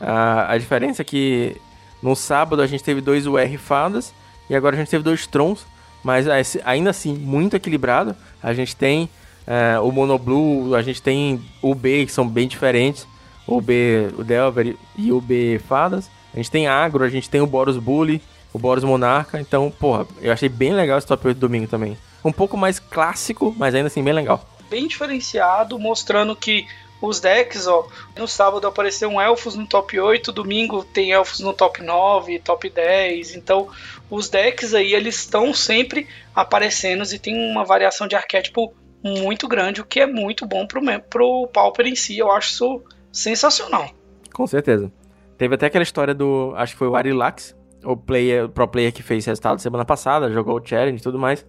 [0.00, 1.56] A, a diferença é que
[2.02, 4.14] no sábado a gente teve dois UR fadas
[4.48, 5.66] e agora a gente teve dois Trons,
[6.02, 6.26] mas
[6.64, 8.16] ainda assim muito equilibrado.
[8.42, 9.08] A gente tem
[9.46, 13.06] é, o Monoblue, a gente tem o B, que são bem diferentes.
[13.46, 16.10] O B, o Delver e o B Fadas.
[16.32, 19.40] A gente tem Agro, a gente tem o Boros Bully, o Boros Monarca.
[19.40, 21.96] Então, porra, eu achei bem legal esse top 8 domingo também.
[22.24, 24.44] Um pouco mais clássico, mas ainda assim bem legal.
[24.68, 26.66] Bem diferenciado, mostrando que
[27.00, 31.52] os decks, ó, no sábado apareceu um Elfos no top 8, domingo tem Elfos no
[31.52, 33.36] top 9, top 10.
[33.36, 33.68] Então,
[34.10, 39.80] os decks aí, eles estão sempre aparecendo e tem uma variação de arquétipo muito grande,
[39.80, 42.18] o que é muito bom pro, pro Pauper em si.
[42.18, 43.90] Eu acho isso sensacional.
[44.32, 44.92] Com certeza.
[45.38, 46.52] Teve até aquela história do.
[46.54, 50.30] Acho que foi o Arilax, o player, o pro player que fez resultado semana passada,
[50.30, 51.46] jogou o challenge e tudo mais.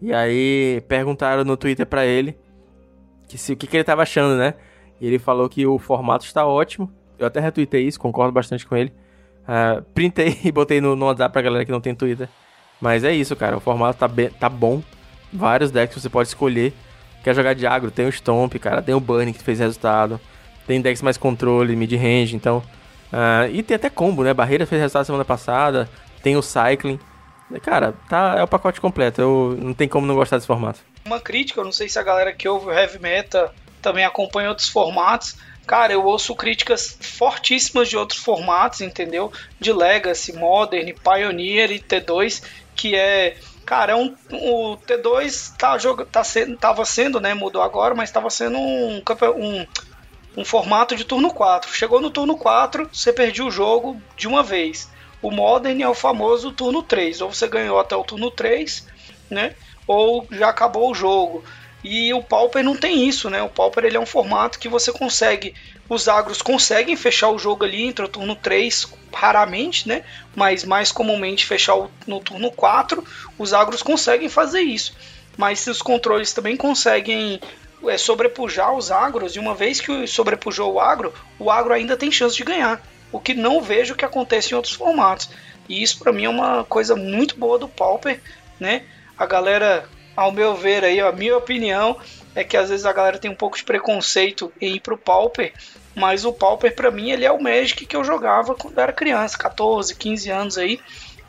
[0.00, 2.38] E aí perguntaram no Twitter para ele
[3.28, 4.54] que se, o que, que ele tava achando, né?
[5.00, 6.90] E ele falou que o formato está ótimo.
[7.18, 8.92] Eu até retuitei isso, concordo bastante com ele.
[9.42, 12.28] Uh, printei e botei no, no WhatsApp pra galera que não tem Twitter.
[12.80, 13.56] Mas é isso, cara.
[13.56, 14.82] O formato tá, bem, tá bom
[15.32, 16.72] vários decks você pode escolher.
[17.22, 17.90] Quer jogar de agro?
[17.90, 18.80] Tem o Stomp, cara.
[18.80, 20.20] Tem o Bunny que fez resultado.
[20.66, 22.62] Tem decks mais controle, mid-range, então...
[23.12, 24.34] Uh, e tem até combo, né?
[24.34, 25.88] Barreira fez resultado semana passada.
[26.22, 26.98] Tem o Cycling.
[27.62, 29.20] Cara, tá, é o pacote completo.
[29.20, 30.80] Eu não tem como não gostar desse formato.
[31.04, 34.50] Uma crítica, eu não sei se a galera que ouve o Heavy Meta também acompanha
[34.50, 35.36] outros formatos.
[35.66, 39.32] Cara, eu ouço críticas fortíssimas de outros formatos, entendeu?
[39.58, 42.42] De Legacy, Modern, Pioneer e T2,
[42.74, 43.36] que é
[43.68, 45.76] Cara, é um, o T2 tá,
[46.10, 47.34] tá sendo, tava sendo, né?
[47.34, 49.02] Mudou agora, mas estava sendo um,
[49.36, 49.66] um,
[50.38, 51.74] um formato de turno 4.
[51.74, 54.88] Chegou no turno 4, você perdeu o jogo de uma vez.
[55.20, 57.20] O Modern é o famoso turno 3.
[57.22, 58.86] Ou você ganhou até o turno 3,
[59.28, 59.56] né?
[59.84, 61.42] Ou já acabou o jogo.
[61.82, 63.42] E o Pauper não tem isso, né?
[63.42, 65.54] O Pauper ele é um formato que você consegue.
[65.88, 70.04] Os agros conseguem fechar o jogo ali entre o turno 3, raramente, né?
[70.36, 73.02] Mas mais comumente fechar o, no turno 4.
[73.36, 74.96] Os agros conseguem fazer isso.
[75.36, 77.40] Mas se os controles também conseguem
[77.86, 82.10] é, sobrepujar os agros, e uma vez que sobrepujou o agro, o agro ainda tem
[82.10, 82.82] chance de ganhar.
[83.12, 85.30] O que não vejo que acontece em outros formatos.
[85.68, 88.20] E isso para mim é uma coisa muito boa do Pauper,
[88.58, 88.84] né?
[89.16, 91.96] A galera ao meu ver aí, a minha opinião
[92.34, 95.52] é que às vezes a galera tem um pouco de preconceito em ir pro Pauper,
[95.94, 99.38] mas o Pauper para mim ele é o Magic que eu jogava quando era criança,
[99.38, 100.80] 14, 15 anos aí.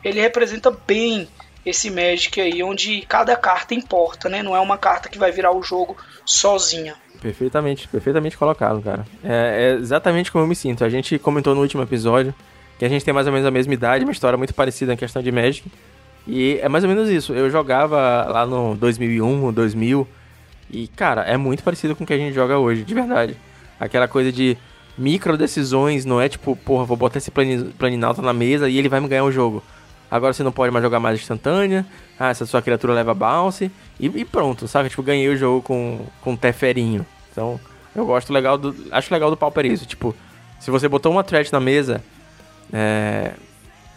[0.02, 1.28] Ele representa bem
[1.64, 4.42] esse Magic aí, onde cada carta importa, né?
[4.42, 6.94] Não é uma carta que vai virar o jogo sozinha.
[7.20, 9.06] Perfeitamente, perfeitamente colocado, cara.
[9.22, 10.84] É, é, exatamente como eu me sinto.
[10.84, 12.34] A gente comentou no último episódio
[12.78, 14.96] que a gente tem mais ou menos a mesma idade, uma história muito parecida em
[14.96, 15.70] questão de Magic.
[16.26, 17.34] E é mais ou menos isso.
[17.34, 20.08] Eu jogava lá no 2001, 2000.
[20.70, 23.36] E, cara, é muito parecido com o que a gente joga hoje, de verdade.
[23.78, 24.56] Aquela coisa de
[24.96, 29.00] micro decisões, não é tipo, porra, vou botar esse planinalta na mesa e ele vai
[29.00, 29.62] me ganhar o jogo.
[30.10, 31.86] Agora você não pode mais jogar mais instantânea.
[32.18, 33.70] Ah, essa sua criatura leva bounce.
[33.98, 34.88] E, e pronto, sabe?
[34.88, 37.06] Tipo, ganhei o jogo com, com teferinho.
[37.30, 37.60] Então,
[37.94, 38.74] eu gosto legal do.
[38.90, 39.86] Acho legal do Pauper isso.
[39.86, 40.14] Tipo,
[40.58, 42.02] se você botou uma threat na mesa.
[42.72, 43.32] É,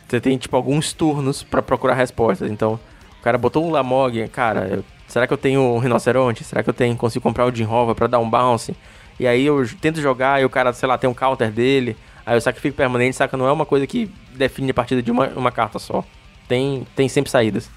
[0.07, 2.51] você tem, tipo, alguns turnos para procurar respostas.
[2.51, 2.79] Então,
[3.19, 6.43] o cara botou um Lamog, cara, eu, será que eu tenho um rinoceronte?
[6.43, 8.75] Será que eu tenho, consigo comprar o Jim Hova pra dar um bounce?
[9.19, 11.95] E aí eu tento jogar e o cara, sei lá, tem um counter dele.
[12.25, 13.35] Aí eu sacrifico permanente, saca?
[13.35, 16.03] Não é uma coisa que define a partida de uma, uma carta só.
[16.47, 17.69] Tem, tem sempre saídas.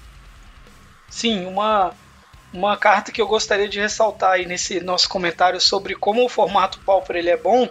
[1.09, 1.93] Sim, uma,
[2.53, 6.79] uma carta que eu gostaria de ressaltar aí nesse nosso comentário sobre como o formato
[6.79, 7.69] Pauper ele é bom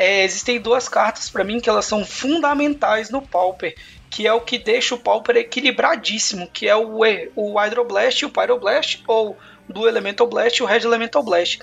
[0.00, 3.76] é, existem duas cartas para mim que elas são fundamentais no Pauper,
[4.08, 7.00] que é o que deixa o Pauper equilibradíssimo, que é o,
[7.36, 9.36] o Hydroblast e o Pyroblast, ou
[9.68, 11.60] do Elemental Blast e o Red Elemental Blast,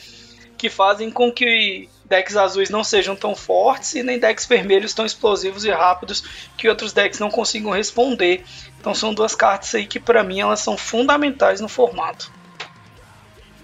[0.55, 5.05] que fazem com que decks azuis não sejam tão fortes e nem decks vermelhos tão
[5.05, 6.23] explosivos e rápidos
[6.57, 8.43] que outros decks não consigam responder.
[8.79, 12.31] Então são duas cartas aí que para mim elas são fundamentais no formato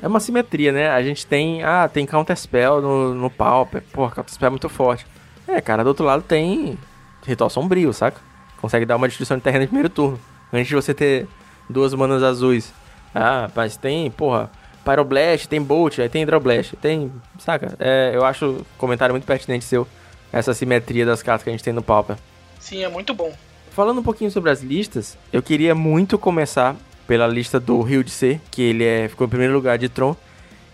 [0.03, 0.89] é uma simetria, né?
[0.89, 3.81] A gente tem, ah, tem Counterspell no, no Pauper.
[3.93, 5.07] Pô, Counterspell é muito forte.
[5.47, 6.77] É, cara, do outro lado tem
[7.25, 8.19] Ritual Sombrio, saca?
[8.59, 10.19] Consegue dar uma destruição de terreno no primeiro turno.
[10.51, 11.25] Antes de você ter
[11.69, 12.73] duas manas azuis.
[13.15, 14.51] Ah, mas tem, porra,
[14.83, 17.11] Pyroblast, tem Bolt, aí tem Hydroblast, tem.
[17.39, 17.75] Saca?
[17.79, 19.87] É, eu acho um comentário muito pertinente seu,
[20.31, 22.17] essa simetria das cartas que a gente tem no Pauper.
[22.59, 23.33] Sim, é muito bom.
[23.71, 26.75] Falando um pouquinho sobre as listas, eu queria muito começar
[27.07, 30.15] pela lista do Rio de C, que ele é, ficou em primeiro lugar de Tron.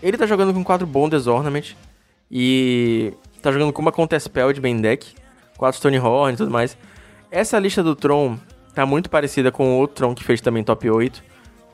[0.02, 1.74] Ele tá jogando com 4 Bonders Ornament
[2.30, 5.14] e tá jogando com uma Contespel de main deck,
[5.56, 6.76] 4 Stone Horn e tudo mais.
[7.30, 8.38] Essa lista do Tron
[8.74, 11.22] tá muito parecida com o outro Tron que fez também top 8.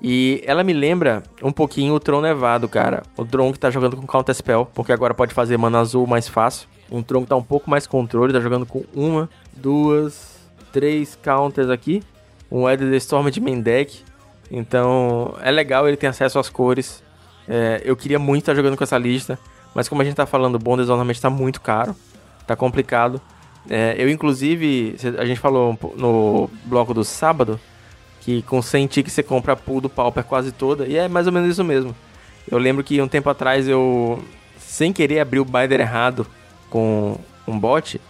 [0.00, 3.02] E ela me lembra um pouquinho o Tron Nevado, cara.
[3.16, 6.28] O Tron que tá jogando com Counter Spell, porque agora pode fazer mana azul mais
[6.28, 6.68] fácil.
[6.90, 10.37] Um Tron que tá um pouco mais controle, tá jogando com uma, duas,
[10.72, 12.02] três counters aqui.
[12.50, 14.04] Um Eder Storm de main deck.
[14.50, 17.02] Então é legal, ele tem acesso às cores.
[17.48, 19.38] É, eu queria muito estar jogando com essa lista,
[19.74, 21.94] mas como a gente tá falando, o Bonders normalmente tá muito caro,
[22.46, 23.20] tá complicado.
[23.68, 27.59] É, eu, inclusive, a gente falou no bloco do sábado
[28.27, 31.29] que com 100 tickets você compra a pool do Pauper quase toda, e é mais
[31.29, 31.95] ou menos isso mesmo.
[32.51, 34.21] Eu lembro que um tempo atrás eu,
[34.59, 36.27] sem querer, abri o binder errado
[36.69, 38.01] com um bot,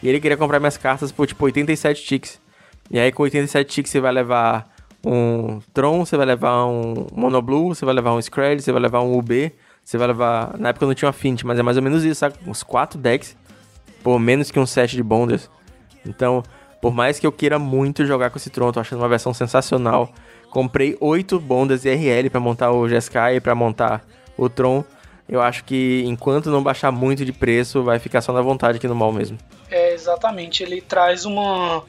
[0.00, 2.40] e ele queria comprar minhas cartas por tipo 87 ticks.
[2.88, 4.72] E aí com 87 ticks você vai levar
[5.04, 9.00] um Tron, você vai levar um Monoblue, você vai levar um Scred, você vai levar
[9.00, 10.56] um UB, você vai levar.
[10.56, 12.36] Na época não tinha Affinity, mas é mais ou menos isso, sabe?
[12.46, 13.36] Uns 4 decks
[14.04, 15.50] por menos que um set de Bonders.
[16.06, 16.44] Então,
[16.84, 20.12] por mais que eu queira muito jogar com esse Tron, tô achando uma versão sensacional.
[20.50, 24.04] Comprei 8 bondas IRL para montar o Jeskai e para montar
[24.36, 24.84] o Tron.
[25.26, 28.86] Eu acho que enquanto não baixar muito de preço, vai ficar só na vontade aqui
[28.86, 29.38] no mall mesmo.
[29.70, 30.62] É, exatamente.
[30.62, 31.82] Ele traz uma.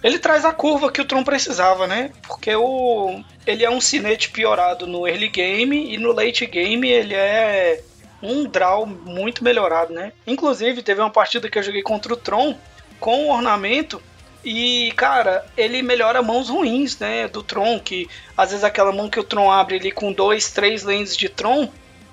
[0.00, 2.12] Ele traz a curva que o Tron precisava, né?
[2.28, 3.20] Porque o...
[3.44, 7.82] ele é um cinete piorado no early game e no late game ele é
[8.22, 10.12] um draw muito melhorado, né?
[10.24, 12.56] Inclusive, teve uma partida que eu joguei contra o Tron
[13.02, 14.00] com ornamento.
[14.44, 17.26] E, cara, ele melhora mãos ruins, né?
[17.26, 20.84] Do Tron, que às vezes aquela mão que o Tron abre ali com dois, três
[20.84, 21.68] lentes de Tron,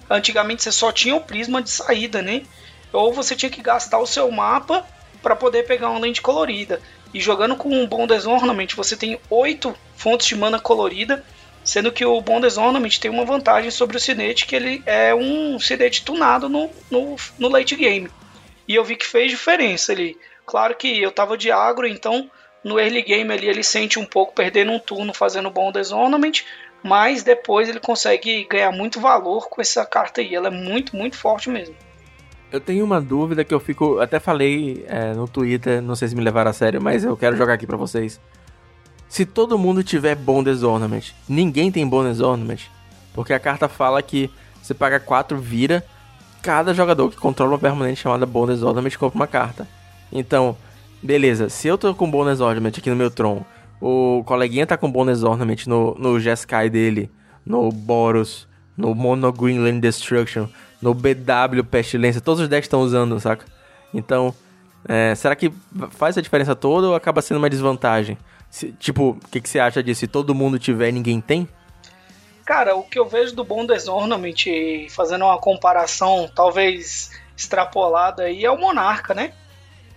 [0.09, 2.41] antigamente você só tinha o prisma de saída, né?
[2.91, 4.83] Ou você tinha que gastar o seu mapa
[5.21, 6.81] para poder pegar uma lente colorida.
[7.13, 11.23] E jogando com um Bonders Ornament, você tem oito fontes de mana colorida,
[11.63, 15.59] sendo que o Bonders Ornament tem uma vantagem sobre o Cinete, que ele é um
[15.59, 18.09] Cinete tunado no, no, no late game.
[18.67, 20.15] E eu vi que fez diferença ali.
[20.49, 22.27] Claro que eu tava de agro, então
[22.63, 26.41] no early game ali ele sente um pouco perdendo um turno fazendo bom Ornament,
[26.81, 30.33] mas depois ele consegue ganhar muito valor com essa carta aí.
[30.33, 31.75] Ela é muito, muito forte mesmo.
[32.51, 33.99] Eu tenho uma dúvida que eu fico.
[33.99, 37.37] Até falei é, no Twitter, não sei se me levaram a sério, mas eu quero
[37.37, 38.19] jogar aqui para vocês.
[39.07, 42.61] Se todo mundo tiver Bondes Ornament, ninguém tem Bondes Ornament.
[43.13, 44.31] Porque a carta fala que
[44.63, 45.85] você paga 4 vira,
[46.41, 49.67] cada jogador que controla uma permanente chamada Bondes Ornament compra uma carta.
[50.11, 50.57] Então,
[51.01, 53.43] beleza, se eu tô com Bonus Ornament aqui no meu Tron,
[53.81, 57.09] o coleguinha tá com Bonus Ornament no, no Jeskai dele,
[57.45, 60.47] no Boros, no Mono Greenland Destruction,
[60.81, 63.45] no BW Pestilência, todos os decks estão usando, saca?
[63.93, 64.33] Então,
[64.87, 65.51] é, será que
[65.91, 68.17] faz a diferença toda ou acaba sendo uma desvantagem?
[68.49, 70.01] Se, tipo, o que, que você acha disso?
[70.01, 71.47] Se todo mundo tiver ninguém tem?
[72.45, 74.45] Cara, o que eu vejo do Bondes Ornament,
[74.89, 79.33] fazendo uma comparação talvez extrapolada aí, é o Monarca, né?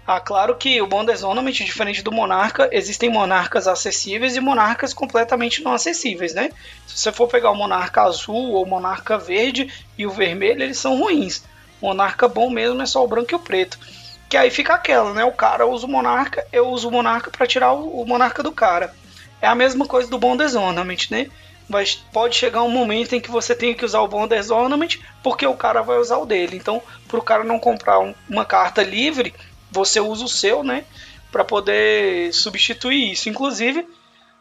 [0.04, 5.62] Ah, claro que o Bond Ornament, diferente do Monarca, existem monarcas acessíveis e monarcas completamente
[5.62, 6.50] não acessíveis, né?
[6.88, 10.78] Se você for pegar o Monarca azul ou o Monarca verde e o vermelho, eles
[10.78, 11.44] são ruins.
[11.80, 13.78] O monarca bom mesmo é só o branco e o preto.
[14.28, 15.24] Que aí fica aquela, né?
[15.24, 18.94] O cara usa o Monarca, eu uso o Monarca para tirar o, Monarca do cara.
[19.40, 21.28] É a mesma coisa do Bond Ornament, né?
[21.68, 25.46] Mas pode chegar um momento em que você tem que usar o Bond Ornament porque
[25.46, 26.56] o cara vai usar o dele.
[26.56, 29.34] Então, para o cara não comprar um, uma carta livre
[29.72, 30.85] você usa o seu, né?
[31.30, 33.28] Para poder substituir isso.
[33.28, 33.87] Inclusive,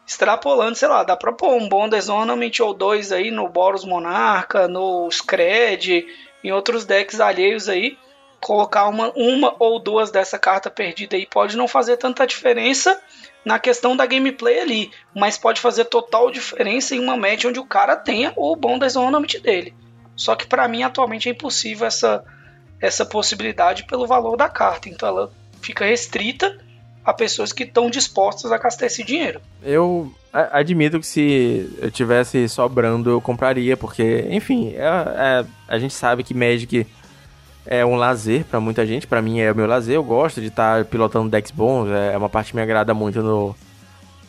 [0.06, 4.68] extrapolando, sei lá, dá pra pôr um bom Ornament ou dois aí no Boros Monarca,
[4.68, 6.06] no Scred,
[6.44, 7.96] em outros decks alheios aí.
[8.40, 13.00] Colocar uma, uma ou duas dessa carta perdida aí pode não fazer tanta diferença
[13.44, 17.66] na questão da gameplay ali, mas pode fazer total diferença em uma match onde o
[17.66, 19.74] cara tenha o bom Ornament dele.
[20.14, 22.24] Só que para mim atualmente é impossível essa
[22.82, 24.88] essa possibilidade pelo valor da carta.
[24.88, 26.58] Então ela fica restrita
[27.04, 29.40] a pessoas que estão dispostas a gastar esse dinheiro.
[29.62, 35.94] Eu admito que se eu tivesse sobrando, eu compraria, porque, enfim, é, é, a gente
[35.94, 36.86] sabe que Magic
[37.64, 39.06] é um lazer para muita gente.
[39.06, 39.94] para mim é o meu lazer.
[39.94, 42.92] Eu gosto de estar tá pilotando decks bons, é, é uma parte que me agrada
[42.92, 43.54] muito no,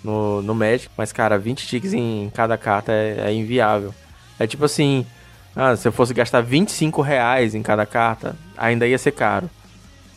[0.03, 0.89] no, no Magic.
[0.95, 3.93] Mas, cara, 20 ticks em cada carta é, é inviável.
[4.39, 5.05] É tipo assim,
[5.55, 9.49] ah, se eu fosse gastar 25 reais em cada carta, ainda ia ser caro.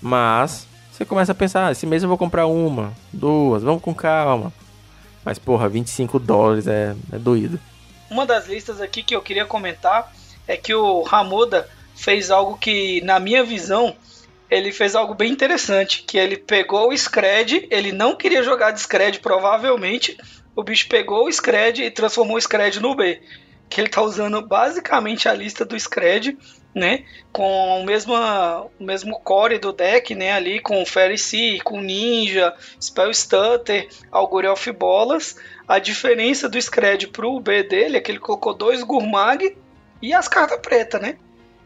[0.01, 3.95] Mas você começa a pensar, ah, esse mês eu vou comprar uma, duas, vamos com
[3.95, 4.53] calma.
[5.25, 7.61] Mas porra, 25 dólares é, é doído.
[8.11, 10.13] Uma das listas aqui que eu queria comentar
[10.47, 13.97] é que o Ramoda fez algo que, na minha visão,
[14.49, 18.81] ele fez algo bem interessante, que ele pegou o Scred, ele não queria jogar de
[18.81, 20.17] Scred provavelmente,
[20.55, 23.21] o bicho pegou o Scred e transformou o Scred no B.
[23.69, 26.39] Que ele tá usando basicamente a lista do Scred,
[26.75, 27.05] né?
[27.33, 28.15] Com o mesmo,
[28.79, 30.33] o mesmo core do deck, né?
[30.33, 35.37] Ali com Fairy Sea, com Ninja, Spell Stutter, Augury of Bolas.
[35.67, 39.57] A diferença do Scred pro B dele é que ele colocou dois Gurmag
[40.03, 41.17] e as cartas pretas, né?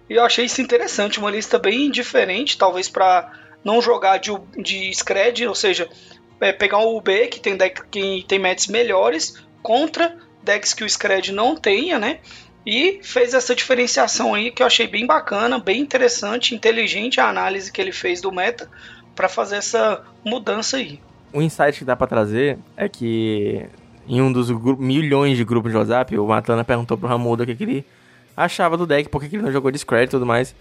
[0.08, 3.32] E eu achei isso interessante, uma lista bem diferente, talvez para
[3.62, 5.88] não jogar de, de Scred, ou seja,
[6.40, 10.88] é, pegar o UB, que tem, deck, que tem matches melhores, contra decks que o
[10.88, 12.18] Scred não tenha, né?
[12.66, 17.72] E fez essa diferenciação aí que eu achei bem bacana, bem interessante, inteligente a análise
[17.72, 18.70] que ele fez do meta
[19.14, 21.00] para fazer essa mudança aí.
[21.32, 23.66] Um insight que dá para trazer é que
[24.06, 27.54] em um dos milhões de grupos de WhatsApp, o Matana perguntou pro Ramuda o que,
[27.54, 27.84] que ele
[28.36, 30.54] achava do deck, por que ele não jogou Discred e tudo mais.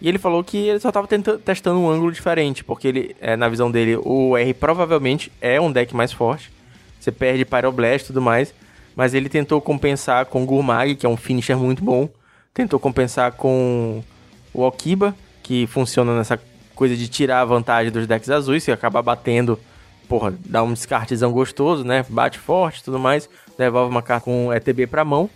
[0.00, 1.06] E ele falou que ele só tava
[1.44, 5.70] testando um ângulo diferente, porque ele, é, na visão dele, o R provavelmente é um
[5.70, 6.50] deck mais forte.
[6.98, 8.54] Você perde Pyroblast e tudo mais.
[9.00, 12.06] Mas ele tentou compensar com Gurmag, que é um finisher muito bom.
[12.52, 14.04] Tentou compensar com
[14.52, 16.38] o Okiba, que funciona nessa
[16.74, 18.62] coisa de tirar a vantagem dos decks azuis.
[18.62, 19.58] Você acaba batendo,
[20.06, 22.04] porra, dá um descartezão gostoso, né?
[22.10, 23.26] Bate forte tudo mais.
[23.56, 25.30] Devolve uma carta com ETB pra mão.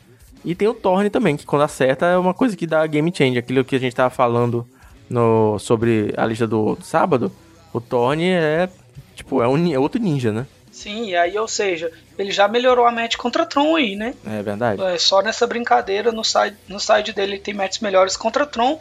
[0.45, 3.39] E tem o Torne também, que quando acerta é uma coisa que dá game change.
[3.39, 4.69] Aquilo que a gente tava falando
[5.09, 7.33] no, sobre a lista do, do sábado.
[7.73, 8.69] O Torne é,
[9.15, 10.47] tipo, é, um, é outro ninja, né?
[10.75, 14.13] Sim, e aí, ou seja, ele já melhorou a match contra Tron aí, né?
[14.27, 14.83] É verdade.
[14.83, 18.81] É, só nessa brincadeira, no side, no side dele tem matches melhores contra Tron.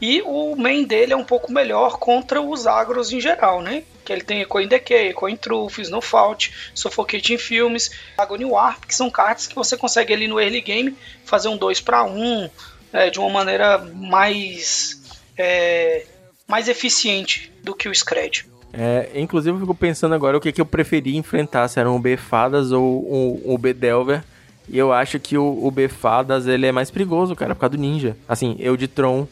[0.00, 3.82] E o main dele é um pouco melhor contra os agros em geral, né?
[4.04, 8.84] Que ele tem Echo in Decay, Echo in Truth, Snowfault, Suffocate in Filmes, Agony Warp,
[8.84, 12.50] que são cartas que você consegue ali no early game fazer um 2 para 1
[12.92, 15.00] é, de uma maneira mais,
[15.36, 16.06] é,
[16.46, 18.46] mais eficiente do que o Scred.
[18.72, 22.00] É, inclusive eu fico pensando agora o que, que eu preferi enfrentar, se era um
[22.00, 24.22] B Fadas ou um B Delver.
[24.68, 27.76] E eu acho que o, o B Fadas ele é mais perigoso, cara, por causa
[27.76, 28.16] do ninja.
[28.28, 29.26] Assim, eu de Tron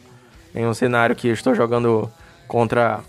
[0.55, 2.11] em um cenário que estou jogando
[2.47, 3.01] contra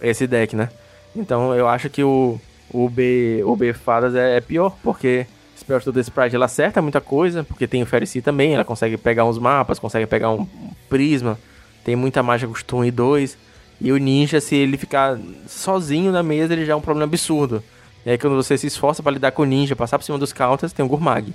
[0.00, 0.70] esse deck, né?
[1.14, 2.40] Então eu acho que o,
[2.72, 7.00] o, B, o B Fadas é, é pior, porque Spell Study Sprite ela acerta muita
[7.00, 10.70] coisa, porque tem o Ferici também, ela consegue pegar uns mapas, consegue pegar um, um
[10.88, 11.38] prisma,
[11.84, 12.52] tem muita mágica
[12.84, 13.47] e 2.
[13.80, 17.62] E o ninja, se ele ficar sozinho na mesa, ele já é um problema absurdo.
[18.04, 20.32] E aí quando você se esforça para lidar com o ninja, passar por cima dos
[20.32, 21.32] counters, tem o Gurmag.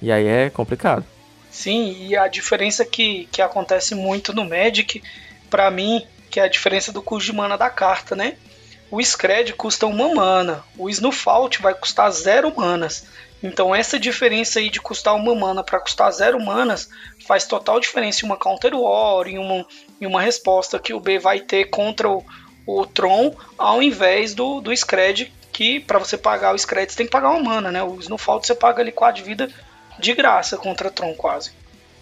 [0.00, 1.04] E aí é complicado.
[1.50, 5.02] Sim, e a diferença que, que acontece muito no Magic,
[5.50, 8.36] para mim, que é a diferença do custo de mana da carta, né?
[8.90, 13.04] O Scred custa uma mana, o Snowfault vai custar zero manas.
[13.42, 16.88] Então essa diferença aí de custar uma mana para custar zero manas
[17.26, 19.66] faz total diferença em uma Counter War, em uma,
[20.02, 22.24] em uma resposta que o B vai ter contra o,
[22.66, 27.06] o Tron, ao invés do, do Scred, que para você pagar o Scred você tem
[27.06, 27.82] que pagar uma mana, né?
[27.84, 29.48] O Snowfault você paga ali 4 de vida
[30.00, 31.52] de graça contra Tron, quase.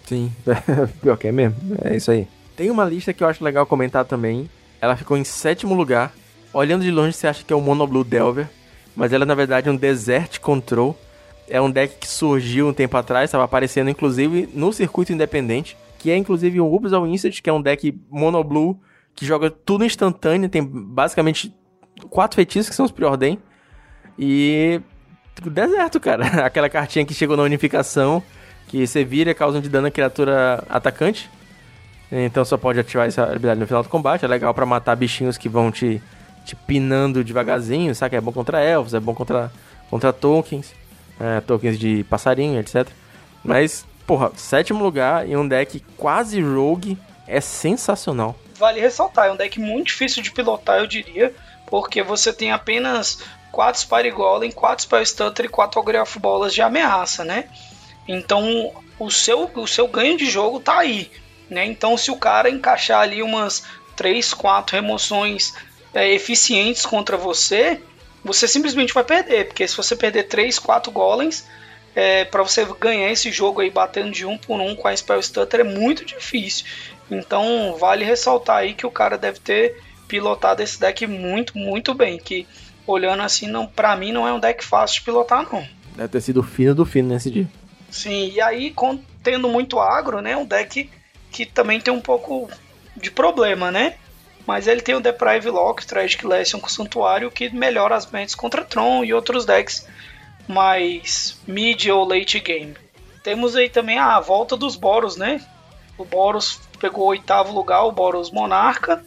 [0.07, 0.31] Sim,
[0.99, 1.55] pior que é mesmo.
[1.83, 2.27] É isso aí.
[2.55, 4.49] Tem uma lista que eu acho legal comentar também.
[4.81, 6.11] Ela ficou em sétimo lugar.
[6.51, 8.47] Olhando de longe, você acha que é o Mono Blue Delver.
[8.95, 10.97] Mas ela, na verdade, é um Desert Control.
[11.47, 15.77] É um deck que surgiu um tempo atrás, estava aparecendo inclusive no circuito independente.
[16.01, 18.79] Que é inclusive um Ubs ao Instant, que é um deck Mono Blue
[19.15, 20.49] que joga tudo instantâneo.
[20.49, 21.53] Tem basicamente
[22.09, 23.39] quatro feitiços que são os preordem.
[24.17, 24.81] E
[25.41, 26.25] Tipo, deserto, cara.
[26.45, 28.21] Aquela cartinha que chegou na unificação,
[28.67, 31.29] que você vira e causa um de dano à criatura atacante.
[32.11, 34.25] Então só pode ativar essa habilidade no final do combate.
[34.25, 36.01] É legal para matar bichinhos que vão te,
[36.45, 38.17] te pinando devagarzinho, sabe?
[38.17, 39.51] É bom contra elfos, é bom contra,
[39.89, 40.73] contra tokens,
[41.19, 42.87] é, tokens de passarinho, etc.
[43.43, 48.35] Mas, porra, sétimo lugar em um deck quase rogue é sensacional.
[48.55, 51.33] Vale ressaltar, é um deck muito difícil de pilotar, eu diria,
[51.67, 53.19] porque você tem apenas
[53.51, 57.45] 4 Spire Golem, 4 Spell Stutter e 4 Ogre of Bolas de ameaça, né?
[58.07, 61.11] Então o seu, o seu ganho de jogo tá aí,
[61.49, 61.65] né?
[61.65, 63.63] Então se o cara encaixar ali umas
[63.95, 65.53] 3, 4 remoções
[65.93, 67.81] é, eficientes contra você,
[68.23, 71.45] você simplesmente vai perder, porque se você perder 3, 4 golems,
[71.95, 75.21] é, para você ganhar esse jogo aí batendo de um por um com a Spell
[75.21, 76.65] Stutter é muito difícil.
[77.09, 82.17] Então vale ressaltar aí que o cara deve ter pilotado esse deck muito, muito bem,
[82.17, 82.47] que
[82.85, 85.65] olhando assim, não, para mim não é um deck fácil de pilotar, não.
[85.95, 87.47] Deve ter sido fino do fino nesse dia.
[87.89, 88.73] Sim, e aí,
[89.21, 90.35] tendo muito agro, né?
[90.35, 90.89] Um deck
[91.31, 92.49] que também tem um pouco
[92.95, 93.95] de problema, né?
[94.47, 98.63] Mas ele tem o Deprive Lock, Tragic Lesson com Santuário, que melhora as mentes contra
[98.63, 99.85] Tron e outros decks
[100.51, 102.75] mais mid ou late game.
[103.23, 105.41] Temos aí também a volta dos Boros, né?
[105.97, 109.03] O Boros pegou oitavo lugar, o Boros Monarca,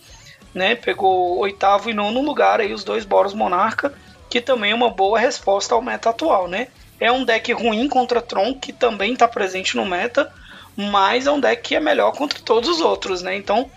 [0.54, 0.74] né?
[0.74, 3.92] Pegou oitavo e nono lugar aí os dois Boros Monarca,
[4.30, 6.68] que também é uma boa resposta ao meta atual, né?
[7.00, 10.32] É um deck ruim contra Tron, que também está presente no meta,
[10.76, 13.36] mas é um deck que é melhor contra todos os outros, né?
[13.36, 13.70] Então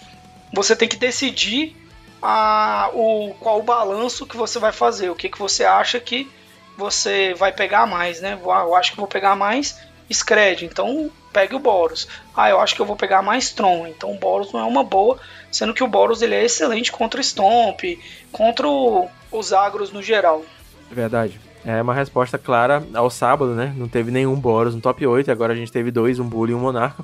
[0.53, 1.75] você tem que decidir
[2.21, 6.29] a, o, qual o balanço que você vai fazer, o que, que você acha que
[6.77, 8.39] você vai pegar mais, né?
[8.49, 9.77] Ah, eu acho que vou pegar mais
[10.11, 12.07] Scred, então pegue o Boros.
[12.35, 14.83] Ah, eu acho que eu vou pegar mais Tron, então o Boros não é uma
[14.83, 15.19] boa,
[15.51, 17.81] sendo que o Boros ele é excelente contra Stomp,
[18.31, 20.43] contra o, os agros no geral.
[20.89, 21.39] Verdade.
[21.65, 23.73] É uma resposta clara ao sábado, né?
[23.75, 26.55] Não teve nenhum Boros no top 8, agora a gente teve dois, um Bully e
[26.55, 27.03] um Monarca.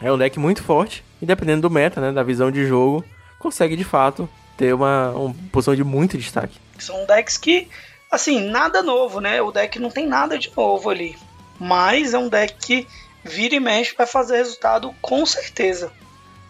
[0.00, 3.04] É um deck muito forte, e dependendo do meta, né, da visão de jogo,
[3.38, 6.58] consegue de fato ter uma, uma posição de muito destaque.
[6.78, 7.68] São decks que,
[8.10, 9.40] assim, nada novo, né?
[9.42, 11.16] O deck não tem nada de novo ali.
[11.58, 12.86] Mas é um deck que
[13.24, 15.92] vira e mexe vai fazer resultado com certeza.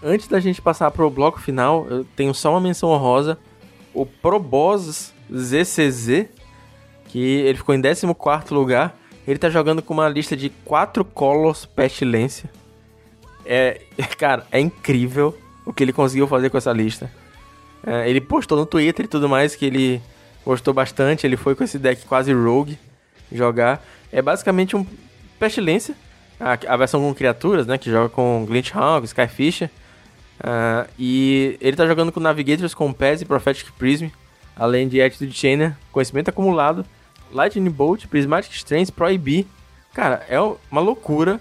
[0.03, 3.39] Antes da gente passar pro bloco final, eu tenho só uma menção honrosa.
[3.93, 6.27] O Proboss ZCZ,
[7.07, 8.97] que ele ficou em 14 lugar.
[9.27, 12.51] Ele tá jogando com uma lista de 4 Colors Pestilência.
[13.45, 13.81] É,
[14.17, 15.37] cara, é incrível
[15.67, 17.11] o que ele conseguiu fazer com essa lista.
[17.87, 20.03] É, ele postou no Twitter e tudo mais que ele
[20.49, 21.27] gostou bastante.
[21.27, 22.79] Ele foi com esse deck quase rogue
[23.31, 23.85] jogar.
[24.11, 24.87] É basicamente um
[25.39, 25.95] Pestilência,
[26.41, 27.79] a, a versão com criaturas, né?
[27.79, 29.71] Que joga com Glint Hawk, Skyfisher.
[30.41, 34.07] Uh, e ele tá jogando com Navigators, com Pez e Prophetic Prism,
[34.57, 36.85] além de Attitude Chainer, conhecimento acumulado,
[37.31, 39.47] Lightning Bolt, Prismatic Strength, Proib.
[39.95, 41.41] Cara, é uma loucura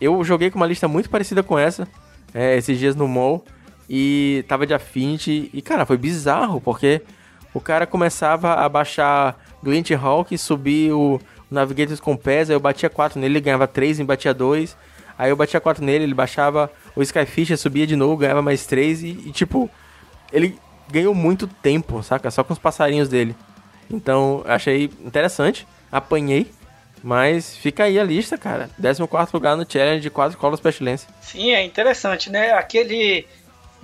[0.00, 1.88] eu joguei com uma lista muito parecida com essa
[2.34, 3.44] é, esses dias no mall
[3.88, 7.00] e tava de Affinity e, cara, foi bizarro porque
[7.54, 12.90] o cara começava a baixar Glint Hawk, subir o Navigators com pés, aí eu batia
[12.90, 14.76] 4 nele, ele ganhava 3 e batia 2.
[15.16, 19.02] Aí eu batia 4 nele, ele baixava o Skyfish, subia de novo, ganhava mais 3
[19.04, 19.70] e, e, tipo,
[20.32, 20.58] ele
[20.90, 22.30] ganhou muito tempo, saca?
[22.30, 23.36] Só com os passarinhos dele.
[23.88, 26.50] Então, achei interessante, apanhei,
[27.02, 28.68] mas fica aí a lista, cara.
[28.80, 31.08] 14 lugar no challenge de 4 colas pestilência.
[31.20, 32.50] Sim, é interessante, né?
[32.52, 33.26] Aquele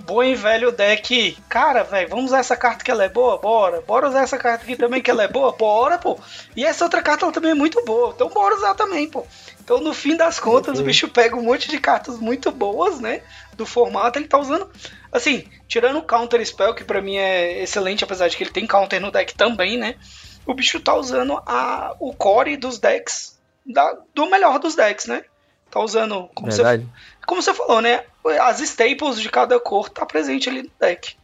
[0.01, 1.37] bom e velho deck.
[1.47, 3.37] Cara, velho, vamos usar essa carta que ela é boa?
[3.37, 3.81] Bora.
[3.81, 5.51] Bora usar essa carta aqui também que ela é boa?
[5.51, 6.19] Bora, pô.
[6.55, 8.11] E essa outra carta ela também é muito boa.
[8.15, 9.25] Então bora usar também, pô.
[9.63, 13.21] Então, no fim das contas, o bicho pega um monte de cartas muito boas, né?
[13.55, 14.69] Do formato, ele tá usando.
[15.11, 18.65] Assim, tirando o Counter Spell, que para mim é excelente, apesar de que ele tem
[18.65, 19.95] counter no deck também, né?
[20.45, 25.23] o bicho tá usando a, o core dos decks da, do melhor dos decks, né?
[25.69, 26.85] Tá usando, como você,
[27.25, 28.03] como você falou, né?
[28.41, 31.15] As staples de cada cor tá presente ali no deck.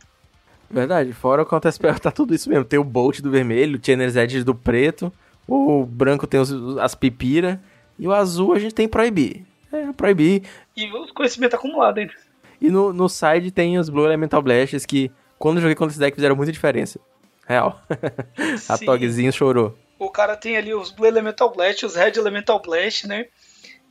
[0.69, 2.65] Verdade, fora o Counter Spell tá tudo isso mesmo.
[2.65, 5.11] Tem o Bolt do vermelho, o Channers Edge do preto,
[5.47, 7.61] o branco tem os, as pipira
[7.97, 9.45] e o azul a gente tem Proibir.
[9.71, 10.43] É, Proibir.
[10.75, 12.13] E os conhecimentos acumulados ainda.
[12.59, 15.99] E no, no side tem os Blue Elemental Blasts que, quando eu joguei contra esse
[15.99, 16.99] deck, fizeram muita diferença.
[17.45, 17.81] Real.
[18.67, 19.77] a Togzinho chorou.
[19.97, 23.27] O cara tem ali os Blue Elemental Blast, os Red Elemental Blast, né?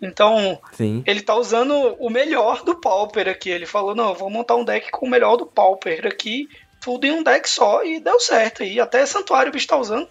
[0.01, 1.03] Então, Sim.
[1.07, 3.51] ele tá usando o melhor do Pauper aqui.
[3.51, 6.49] Ele falou: não, eu vou montar um deck com o melhor do Pauper aqui,
[6.81, 8.63] tudo em um deck só, e deu certo.
[8.63, 10.09] E até Santuário o bicho tá usando.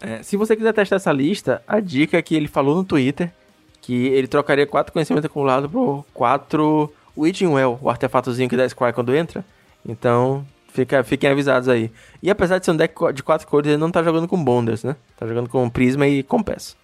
[0.00, 3.32] É, se você quiser testar essa lista, a dica é que ele falou no Twitter
[3.80, 8.92] que ele trocaria quatro conhecimentos acumulados por quatro Witching Well, o artefatozinho que dá Scry
[8.92, 9.44] quando entra.
[9.84, 11.90] Então, Fica, fiquem avisados aí.
[12.22, 14.82] E apesar de ser um deck de quatro cores, ele não tá jogando com Bonders,
[14.82, 14.96] né?
[15.18, 16.74] Tá jogando com Prisma e com Pass.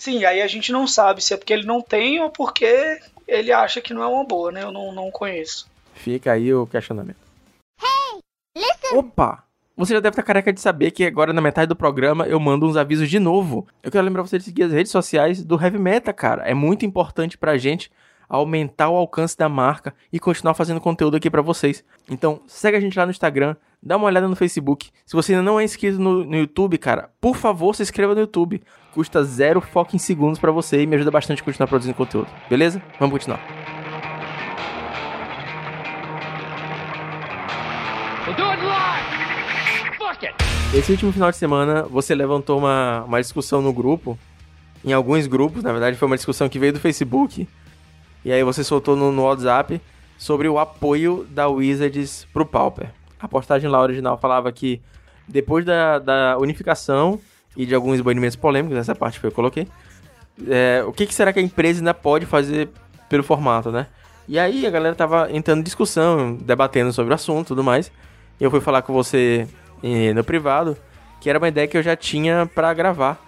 [0.00, 2.98] Sim, aí a gente não sabe se é porque ele não tem ou porque
[3.28, 4.62] ele acha que não é uma boa, né?
[4.62, 5.68] Eu não, não conheço.
[5.92, 7.18] Fica aí o questionamento.
[7.78, 8.18] Hey,
[8.56, 8.96] listen.
[8.96, 9.44] Opa!
[9.76, 12.66] Você já deve estar careca de saber que agora na metade do programa eu mando
[12.66, 13.68] uns avisos de novo.
[13.82, 16.44] Eu quero lembrar você de seguir as redes sociais do Heavy Meta, cara.
[16.44, 17.90] É muito importante pra gente
[18.26, 21.84] aumentar o alcance da marca e continuar fazendo conteúdo aqui para vocês.
[22.08, 24.90] Então, segue a gente lá no Instagram, dá uma olhada no Facebook.
[25.04, 28.20] Se você ainda não é inscrito no, no YouTube, cara, por favor, se inscreva no
[28.20, 28.62] YouTube.
[28.92, 32.28] Custa zero foco em segundos para você e me ajuda bastante a continuar produzindo conteúdo.
[32.48, 32.82] Beleza?
[32.98, 33.40] Vamos continuar.
[40.72, 44.16] Esse último final de semana, você levantou uma, uma discussão no grupo,
[44.84, 47.48] em alguns grupos, na verdade foi uma discussão que veio do Facebook,
[48.24, 49.80] e aí você soltou no, no WhatsApp
[50.16, 52.90] sobre o apoio da Wizards pro Pauper.
[53.18, 54.80] A postagem lá original falava que
[55.26, 57.20] depois da, da unificação
[57.56, 59.66] e de alguns banimentos polêmicos, essa parte que eu coloquei,
[60.48, 62.68] é, o que, que, será que a empresa ainda pode fazer
[63.08, 63.86] pelo formato, né?
[64.28, 67.90] E aí a galera tava entrando em discussão, debatendo sobre o assunto e tudo mais.
[68.40, 69.48] Eu fui falar com você
[69.82, 70.76] eh, no privado,
[71.20, 73.20] que era uma ideia que eu já tinha para gravar.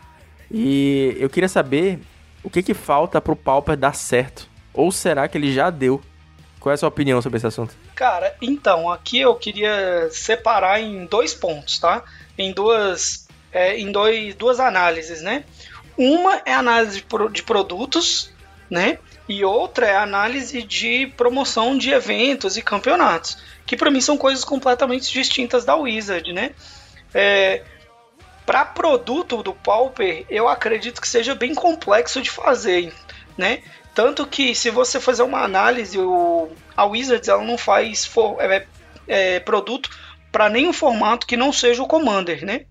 [0.51, 2.01] E eu queria saber
[2.43, 4.49] o que que falta pro Pauper dar certo.
[4.73, 6.01] Ou será que ele já deu?
[6.61, 7.75] Qual é a sua opinião sobre esse assunto?
[7.95, 12.05] Cara, então, aqui eu queria separar em dois pontos, tá?
[12.39, 13.22] Em duas,
[13.53, 15.45] é, em dois, duas análises, né?
[15.97, 18.33] Uma é análise de produtos,
[18.71, 18.99] né?
[19.29, 24.45] E outra é análise de promoção de eventos e campeonatos, que para mim são coisas
[24.45, 26.53] completamente distintas da Wizard, né?
[27.15, 27.63] É,
[28.45, 32.93] para produto do Pauper, eu acredito que seja bem complexo de fazer,
[33.37, 33.63] né?
[33.95, 38.67] Tanto que se você fazer uma análise, o, a Wizards ela não faz for, é,
[39.07, 39.91] é, produto
[40.31, 42.65] para nenhum formato que não seja o Commander, né?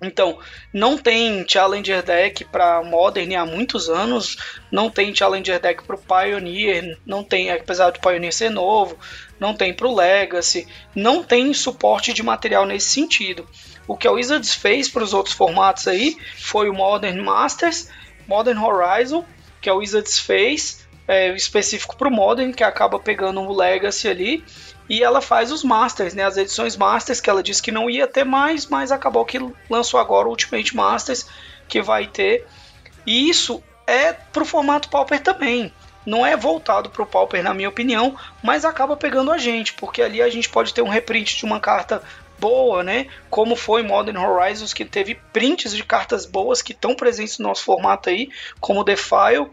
[0.00, 0.38] Então,
[0.72, 4.36] não tem Challenger Deck para Modern há muitos anos,
[4.70, 8.96] não tem Challenger Deck para o Pioneer, não tem, apesar do Pioneer ser novo,
[9.40, 13.48] não tem para o Legacy, não tem suporte de material nesse sentido.
[13.88, 17.88] O que a Wizards fez para os outros formatos aí foi o Modern Masters,
[18.28, 19.24] Modern Horizon
[19.60, 24.44] que a Wizards fez, é, específico para o Modern, que acaba pegando o Legacy ali,
[24.88, 28.06] e ela faz os Masters, né, as edições Masters, que ela disse que não ia
[28.06, 31.26] ter mais, mas acabou que lançou agora o Ultimate Masters,
[31.68, 32.46] que vai ter.
[33.06, 35.72] E isso é para o formato Pauper também.
[36.06, 40.00] Não é voltado para o Pauper, na minha opinião, mas acaba pegando a gente, porque
[40.00, 42.02] ali a gente pode ter um reprint de uma carta
[42.38, 43.08] boa, né?
[43.28, 47.64] Como foi Modern Horizons, que teve prints de cartas boas que estão presentes no nosso
[47.64, 48.30] formato aí,
[48.60, 49.50] como Defile.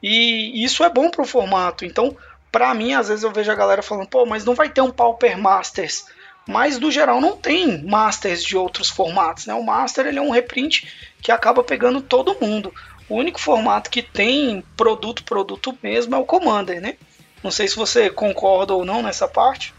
[0.00, 1.84] E isso é bom para o formato.
[1.84, 2.16] Então,
[2.50, 4.90] para mim, às vezes eu vejo a galera falando, pô, mas não vai ter um
[4.90, 6.06] Pauper Masters.
[6.46, 9.52] Mas, no geral, não tem Masters de outros formatos, né?
[9.52, 10.88] O Master ele é um reprint
[11.20, 12.72] que acaba pegando todo mundo.
[13.06, 16.96] O único formato que tem produto, produto mesmo é o Commander, né?
[17.42, 19.74] Não sei se você concorda ou não nessa parte.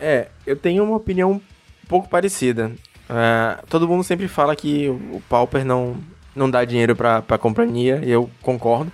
[0.00, 1.40] É, eu tenho uma opinião um
[1.88, 2.72] pouco parecida.
[3.08, 5.96] É, todo mundo sempre fala que o Pauper não,
[6.34, 8.90] não dá dinheiro pra, pra companhia, e eu concordo.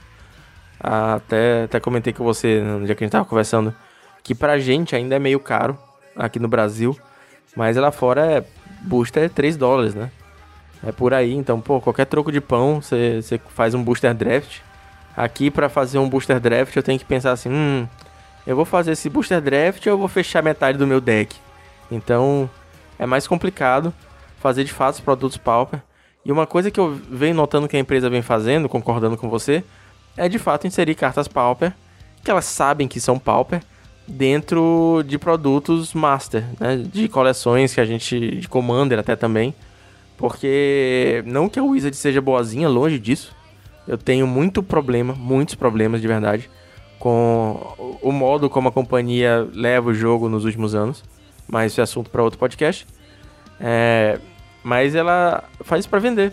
[0.80, 3.74] Até, até comentei com você no dia que a gente tava conversando
[4.22, 5.78] que pra gente ainda é meio caro
[6.16, 6.96] aqui no Brasil,
[7.56, 8.44] mas lá fora é
[8.82, 10.10] booster é 3 dólares, né?
[10.86, 13.20] É por aí, então, pô, qualquer troco de pão, você
[13.50, 14.60] faz um booster draft.
[15.14, 17.86] Aqui, para fazer um booster draft, eu tenho que pensar assim: hum,
[18.46, 21.36] eu vou fazer esse booster draft ou eu vou fechar metade do meu deck?
[21.90, 22.48] Então,
[22.98, 23.92] é mais complicado
[24.38, 25.80] fazer de fato os produtos Pauper.
[26.24, 29.64] E uma coisa que eu venho notando que a empresa vem fazendo, concordando com você,
[30.16, 31.72] é de fato inserir cartas Pauper,
[32.22, 33.62] que elas sabem que são Pauper,
[34.06, 36.76] dentro de produtos Master, né?
[36.76, 38.36] De coleções que a gente.
[38.36, 39.54] de Commander até também.
[40.16, 43.34] Porque não que a Wizard seja boazinha, longe disso.
[43.88, 46.50] Eu tenho muito problema, muitos problemas de verdade,
[46.98, 51.02] com o modo como a companhia leva o jogo nos últimos anos
[51.50, 52.86] mas esse é assunto para outro podcast.
[53.58, 54.18] É,
[54.62, 56.32] mas ela faz para vender.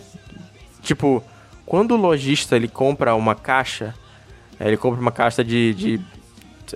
[0.80, 1.22] Tipo,
[1.68, 3.94] quando o lojista ele compra uma caixa,
[4.58, 6.00] ele compra uma caixa de, de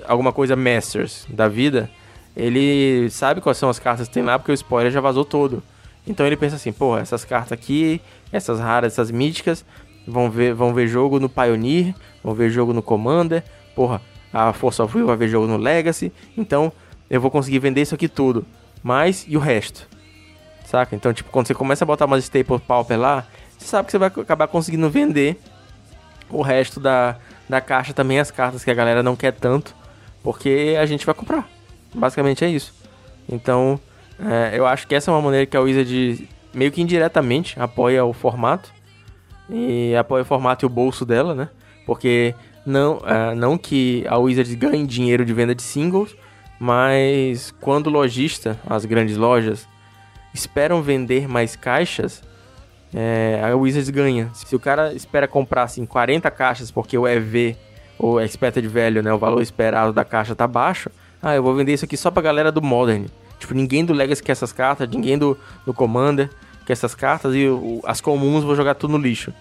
[0.06, 1.88] alguma coisa Masters da vida,
[2.36, 5.62] ele sabe quais são as cartas que tem lá, porque o spoiler já vazou todo.
[6.06, 9.64] Então ele pensa assim, pô, essas cartas aqui, essas raras, essas míticas,
[10.06, 13.42] vão ver, vão ver jogo no Pioneer, vão ver jogo no Commander,
[13.74, 16.70] porra, a Force of Will vai ver jogo no Legacy, então
[17.08, 18.44] eu vou conseguir vender isso aqui tudo.
[18.82, 19.88] Mas e o resto?
[20.66, 20.94] Saca?
[20.94, 23.26] Então, tipo, quando você começa a botar umas staple pauper lá,
[23.62, 25.40] você sabe que você vai acabar conseguindo vender
[26.28, 27.16] o resto da,
[27.48, 29.74] da caixa também, as cartas que a galera não quer tanto,
[30.22, 31.48] porque a gente vai comprar.
[31.94, 32.74] Basicamente é isso.
[33.28, 33.78] Então,
[34.18, 38.04] é, eu acho que essa é uma maneira que a Wizard meio que indiretamente apoia
[38.04, 38.70] o formato.
[39.50, 41.48] E apoia o formato e o bolso dela, né?
[41.84, 42.34] Porque
[42.64, 46.14] não, é, não que a Wizard ganhe dinheiro de venda de singles,
[46.58, 49.66] mas quando o lojista, as grandes lojas,
[50.32, 52.22] esperam vender mais caixas,
[52.94, 54.30] é, a Wizards ganha.
[54.34, 57.56] Se o cara espera comprar assim 40 caixas porque o EV,
[57.98, 60.90] ou Expected Value, né, o valor esperado da caixa tá baixo,
[61.22, 63.06] ah, eu vou vender isso aqui só pra galera do Modern.
[63.38, 66.30] Tipo, ninguém do Legacy quer essas cartas, ninguém do, do Commander
[66.66, 69.32] quer essas cartas e o, as comuns vou jogar tudo no lixo.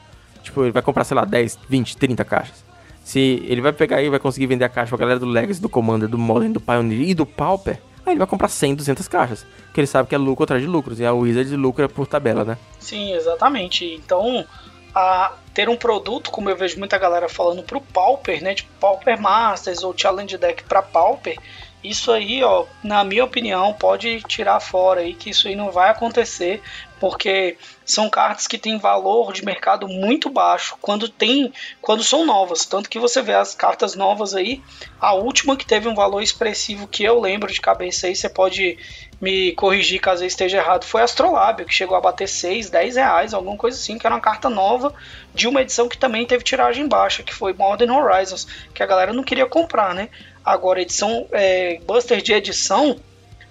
[0.42, 2.66] Tipo, ele vai comprar, sei lá, 10, 20, 30 caixas.
[3.04, 5.70] Se ele vai pegar e vai conseguir vender a caixa pra galera do Legacy, do
[5.70, 9.46] Commander, do Modern, do Pioneer e do Pauper, aí ele vai comprar 100, 200 caixas.
[9.74, 11.00] Que ele sabe que é lucro atrás de lucros.
[11.00, 12.58] E a Wizard lucra por tabela, né?
[12.80, 13.86] Sim, exatamente.
[13.86, 14.46] Então,
[14.94, 18.54] a ter um produto, como eu vejo muita galera falando pro Pauper, né?
[18.56, 21.38] Tipo Pauper Masters ou Challenge Deck pra Pauper.
[21.84, 25.90] Isso aí, ó, na minha opinião, pode tirar fora aí que isso aí não vai
[25.90, 26.62] acontecer
[27.00, 27.58] porque
[27.92, 32.66] são cartas que têm valor de mercado muito baixo quando tem quando são novas.
[32.66, 34.62] Tanto que você vê as cartas novas aí
[35.00, 38.78] a última que teve um valor expressivo que eu lembro de cabeça aí você pode
[39.20, 43.34] me corrigir caso eu esteja errado foi Astrolábio que chegou a bater 6, 10 reais
[43.34, 44.94] alguma coisa assim que era uma carta nova
[45.34, 49.14] de uma edição que também teve tiragem baixa que foi Modern Horizons que a galera
[49.14, 50.10] não queria comprar né?
[50.44, 53.00] Agora edição é, Buster de edição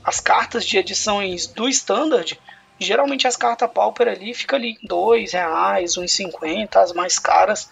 [0.02, 2.38] as cartas de edições do Standard
[2.80, 7.70] Geralmente as cartas Pauper ali fica ali dois reais, uns cinquenta, as mais caras.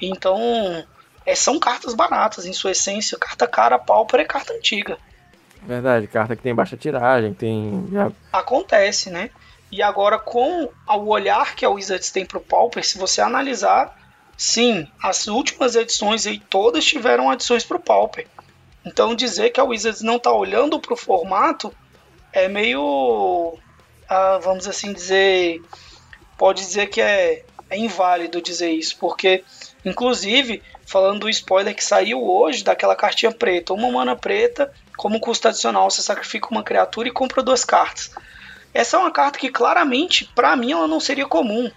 [0.00, 0.84] Então
[1.24, 3.16] é, são cartas baratas em sua essência.
[3.16, 4.98] Carta cara Pauper é carta antiga.
[5.62, 7.88] Verdade, carta que tem baixa tiragem, tem.
[8.32, 9.30] Acontece, né?
[9.70, 13.96] E agora, com o olhar que a Wizards tem pro Pauper, se você analisar,
[14.36, 18.26] sim, as últimas edições aí todas tiveram adições pro Pauper.
[18.84, 21.72] Então dizer que a Wizards não tá olhando pro formato
[22.32, 23.56] é meio
[24.40, 25.62] vamos assim dizer,
[26.36, 29.44] pode dizer que é, é inválido dizer isso, porque,
[29.84, 35.48] inclusive, falando do spoiler que saiu hoje daquela cartinha preta, uma mana preta, como custo
[35.48, 38.10] adicional, você sacrifica uma criatura e compra duas cartas.
[38.74, 41.70] Essa é uma carta que claramente, para mim, ela não seria comum.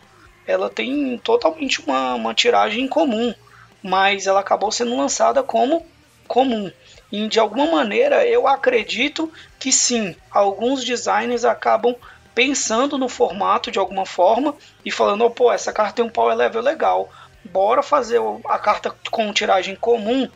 [0.46, 3.34] Ela tem totalmente uma, uma tiragem comum,
[3.82, 5.86] mas ela acabou sendo lançada como
[6.28, 6.72] comum.
[7.12, 11.96] E de alguma maneira eu acredito que sim, alguns designers acabam
[12.34, 16.36] pensando no formato de alguma forma e falando, oh, pô, essa carta tem um power
[16.36, 17.10] level legal,
[17.44, 20.28] bora fazer a carta com tiragem comum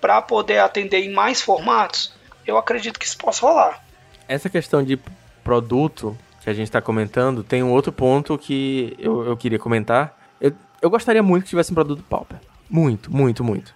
[0.00, 2.14] para poder atender em mais formatos,
[2.46, 3.82] eu acredito que isso possa rolar.
[4.26, 4.98] Essa questão de
[5.44, 10.16] produto que a gente está comentando, tem um outro ponto que eu, eu queria comentar.
[10.40, 12.38] Eu, eu gostaria muito que tivesse um produto Pauper.
[12.68, 13.74] Muito, muito, muito.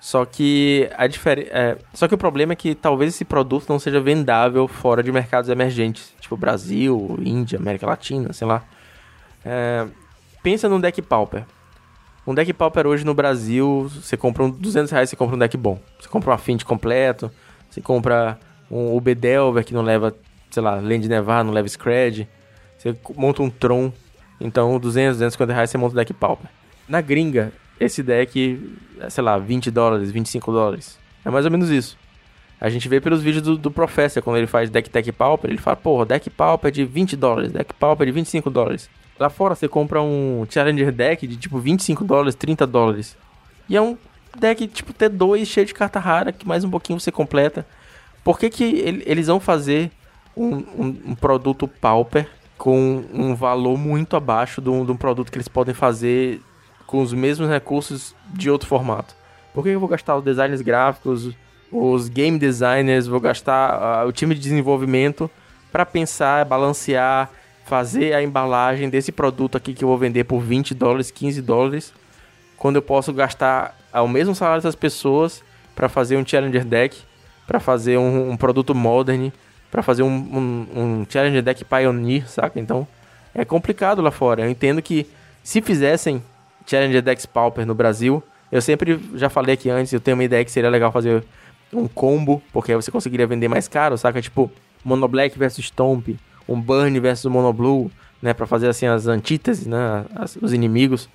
[0.00, 1.50] Só que a diferença.
[1.52, 5.10] É, só que o problema é que talvez esse produto não seja vendável fora de
[5.10, 8.62] mercados emergentes, tipo Brasil, Índia, América Latina, sei lá.
[9.44, 9.86] É,
[10.42, 11.44] pensa num deck Pauper.
[12.26, 15.56] Um deck Pauper hoje no Brasil, você compra um 200 reais, você compra um deck
[15.56, 15.80] bom.
[15.98, 17.30] Você compra um Affinity completo,
[17.70, 18.38] você compra
[18.70, 20.14] um UB Delver que não leva,
[20.50, 22.28] sei lá, Land Nevar, não leva Scred.
[22.76, 23.90] Você monta um Tron,
[24.38, 26.50] então 200, 250 reais você monta um deck Pauper.
[26.86, 28.76] Na gringa, esse deck,
[29.08, 30.98] sei lá, 20 dólares, 25 dólares.
[31.24, 31.96] É mais ou menos isso.
[32.60, 35.58] A gente vê pelos vídeos do, do Professor, quando ele faz deck Tech Pauper, ele
[35.58, 38.90] fala, porra, deck Pauper de 20 dólares, deck Pauper de 25 dólares.
[39.18, 43.16] Lá fora você compra um Challenger deck de tipo 25 dólares, 30 dólares.
[43.68, 43.96] E é um
[44.38, 47.66] deck tipo T2 cheio de carta rara, que mais um pouquinho você completa.
[48.24, 49.90] Por que, que ele, eles vão fazer
[50.36, 55.48] um, um, um, produto Pauper com um valor muito abaixo de um, produto que eles
[55.48, 56.40] podem fazer
[56.86, 59.14] com os mesmos recursos de outro formato.
[59.52, 61.34] Por que eu vou gastar os designers gráficos,
[61.70, 65.30] os game designers, vou gastar uh, o time de desenvolvimento
[65.70, 67.30] para pensar, balancear,
[67.66, 71.92] fazer a embalagem desse produto aqui que eu vou vender por 20 dólares, 15 dólares,
[72.56, 75.42] quando eu posso gastar o mesmo salário dessas pessoas
[75.76, 76.96] para fazer um Challenger Deck,
[77.46, 79.30] para fazer um, um, produto modern,
[79.70, 82.58] para fazer um, um, um Challenger Deck Pioneer, saca?
[82.58, 82.86] Então
[83.34, 84.42] é complicado lá fora.
[84.42, 85.06] Eu entendo que
[85.42, 86.22] se fizessem
[86.66, 88.22] Challenger Dex Pauper no Brasil.
[88.50, 91.22] Eu sempre já falei aqui antes, eu tenho uma ideia que seria legal fazer
[91.72, 94.20] um combo, porque aí você conseguiria vender mais caro, saca?
[94.20, 94.50] Tipo,
[94.84, 96.08] Mono Black versus Stomp,
[96.48, 97.90] um Burn versus Mono Blue,
[98.22, 98.32] né?
[98.32, 100.04] Pra fazer assim as antíteses, né?
[100.14, 101.08] As, os inimigos.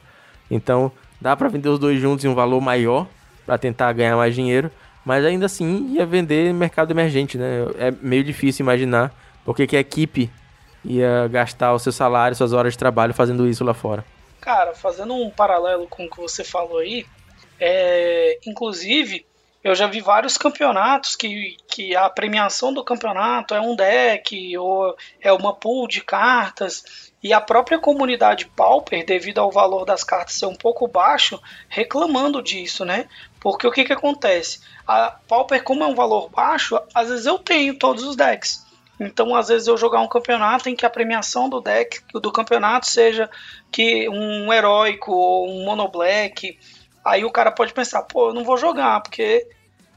[0.50, 3.08] Então, dá para vender os dois juntos em um valor maior,
[3.46, 4.72] para tentar ganhar mais dinheiro,
[5.04, 7.66] mas ainda assim ia vender mercado emergente, né?
[7.78, 9.14] É meio difícil imaginar
[9.46, 10.32] porque que a equipe
[10.84, 14.04] ia gastar o seu salário, suas horas de trabalho fazendo isso lá fora.
[14.42, 17.06] Cara, fazendo um paralelo com o que você falou aí,
[17.60, 19.26] é, inclusive
[19.64, 24.96] eu já vi vários campeonatos que, que a premiação do campeonato é um deck ou
[25.22, 30.36] é uma pool de cartas e a própria comunidade Pauper, devido ao valor das cartas
[30.36, 33.08] ser um pouco baixo, reclamando disso, né?
[33.40, 34.60] Porque o que, que acontece?
[34.86, 38.66] A Pauper, como é um valor baixo, às vezes eu tenho todos os decks.
[39.00, 42.88] Então, às vezes eu jogar um campeonato em que a premiação do deck do campeonato
[42.88, 43.30] seja
[43.72, 46.60] que um heróico ou um mono black,
[47.04, 49.48] aí o cara pode pensar, pô, eu não vou jogar porque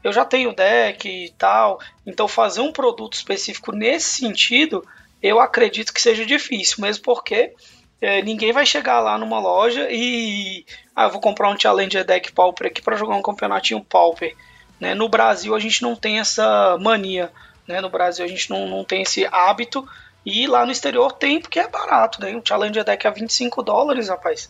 [0.03, 1.79] eu já tenho deck e tal.
[2.05, 4.85] Então, fazer um produto específico nesse sentido,
[5.21, 7.53] eu acredito que seja difícil, mesmo porque
[8.01, 12.31] é, ninguém vai chegar lá numa loja e ah, eu vou comprar um Challenger Deck
[12.31, 14.35] Pauper aqui para jogar um campeonatinho Pauper.
[14.79, 14.93] Né?
[14.93, 17.31] No Brasil a gente não tem essa mania.
[17.67, 17.81] Né?
[17.81, 19.87] No Brasil a gente não, não tem esse hábito.
[20.25, 22.35] E lá no exterior tem, porque é barato, né?
[22.35, 24.49] Um Challenger Deck a 25 dólares, rapaz.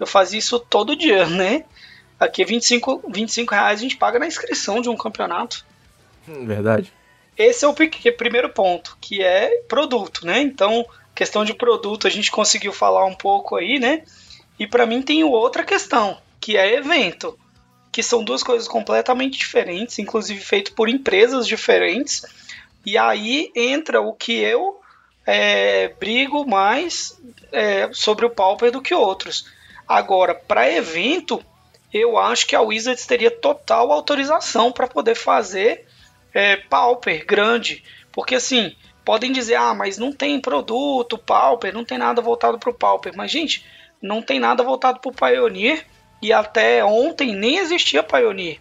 [0.00, 1.64] Eu fazia isso todo dia, né?
[2.18, 5.64] Aqui 25, 25 reais a gente paga na inscrição de um campeonato.
[6.28, 6.92] Hum, verdade.
[7.36, 10.40] Esse é o primeiro ponto, que é produto, né?
[10.40, 14.02] Então, questão de produto a gente conseguiu falar um pouco aí, né?
[14.58, 17.38] E para mim tem outra questão, que é evento,
[17.92, 22.22] que são duas coisas completamente diferentes, inclusive feito por empresas diferentes.
[22.84, 24.80] E aí entra o que eu
[25.24, 27.20] é, brigo mais
[27.52, 29.46] é, sobre o Pauper do que outros.
[29.86, 31.44] Agora, para evento,
[31.92, 35.86] eu acho que a Wizards teria total autorização para poder fazer
[36.34, 37.82] é, Pauper grande.
[38.12, 38.74] Porque assim,
[39.04, 43.12] podem dizer, ah, mas não tem produto, Pauper, não tem nada voltado para o Pauper.
[43.16, 43.64] Mas, gente,
[44.02, 45.84] não tem nada voltado para o Pioneer
[46.20, 48.58] e até ontem nem existia Pioneer.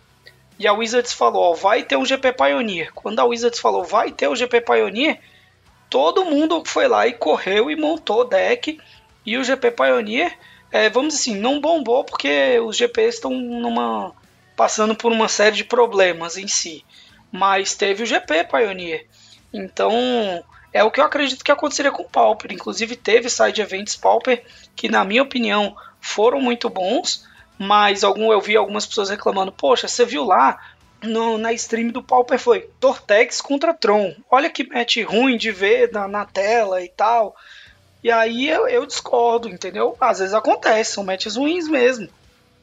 [0.59, 2.91] E a Wizards falou, ó, vai ter um GP Pioneer.
[2.93, 5.19] Quando a Wizards falou, vai ter o um GP Pioneer,
[5.89, 8.79] todo mundo foi lá e correu e montou deck.
[9.25, 10.37] E o GP Pioneer,
[10.71, 14.13] é, vamos assim, não bombou porque os GPs estão numa
[14.55, 16.83] passando por uma série de problemas em si.
[17.31, 19.05] Mas teve o GP Pioneer.
[19.53, 20.43] Então,
[20.73, 22.51] é o que eu acredito que aconteceria com o Pauper.
[22.51, 24.43] Inclusive, teve side events Pauper
[24.75, 27.25] que, na minha opinião, foram muito bons,
[27.57, 30.59] mas algum eu vi algumas pessoas reclamando: Poxa, você viu lá
[31.03, 34.15] no, na stream do Pauper foi Tortex contra Tron.
[34.29, 37.35] Olha que match ruim de ver na, na tela e tal.
[38.07, 39.97] E aí eu, eu, discordo, entendeu?
[39.99, 42.07] Às vezes acontece, são matches ruins mesmo.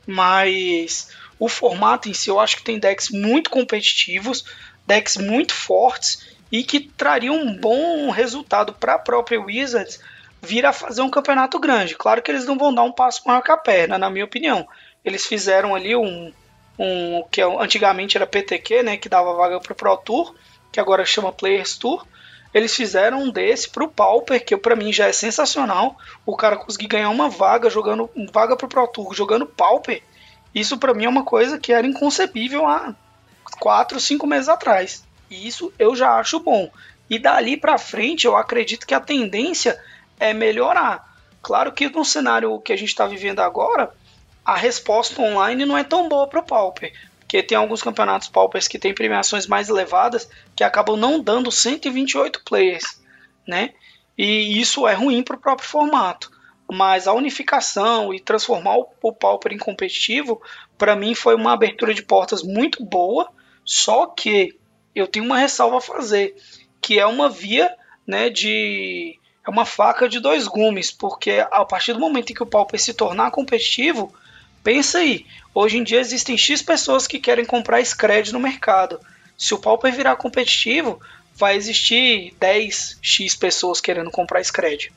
[0.07, 4.43] Mas o formato em si eu acho que tem decks muito competitivos,
[4.87, 10.01] decks muito fortes e que traria um bom resultado para a própria Wizards
[10.41, 11.95] vir a fazer um campeonato grande.
[11.95, 14.67] Claro que eles não vão dar um passo maior que a perna, na minha opinião.
[15.05, 16.33] Eles fizeram ali um,
[16.79, 20.35] um que é antigamente era PTQ, né, que dava vaga para o Pro Tour,
[20.73, 22.07] que agora chama Players Tour.
[22.55, 25.99] Eles fizeram um desse para o Pauper, que para mim já é sensacional.
[26.25, 30.01] O cara conseguir ganhar uma vaga jogando vaga para o Pro Tour, jogando Pauper.
[30.55, 32.95] Isso para mim é uma coisa que era inconcebível há
[33.59, 35.05] 4, 5 meses atrás.
[35.29, 36.71] E isso eu já acho bom.
[37.11, 39.77] E dali para frente eu acredito que a tendência
[40.21, 41.13] é melhorar.
[41.43, 43.91] Claro que no cenário que a gente está vivendo agora,
[44.45, 46.93] a resposta online não é tão boa para o Pauper.
[47.35, 52.45] Porque tem alguns campeonatos Paupers que têm premiações mais elevadas que acabam não dando 128
[52.45, 53.03] players,
[53.45, 53.75] né?
[54.17, 56.31] E isso é ruim para o próprio formato.
[56.71, 60.41] Mas a unificação e transformar o Pauper em competitivo,
[60.79, 63.29] para mim foi uma abertura de portas muito boa.
[63.65, 64.57] Só que
[64.95, 66.37] eu tenho uma ressalva a fazer,
[66.81, 67.69] que é uma via
[68.07, 69.19] né, de.
[69.45, 72.81] É uma faca de dois gumes, porque a partir do momento em que o Pauper
[72.81, 74.15] se tornar competitivo,
[74.65, 78.99] pensa aí, hoje em dia existem X pessoas que querem comprar Scred no mercado.
[79.39, 81.01] Se o Pauper virar competitivo,
[81.37, 84.91] vai existir 10 X pessoas querendo comprar Scred.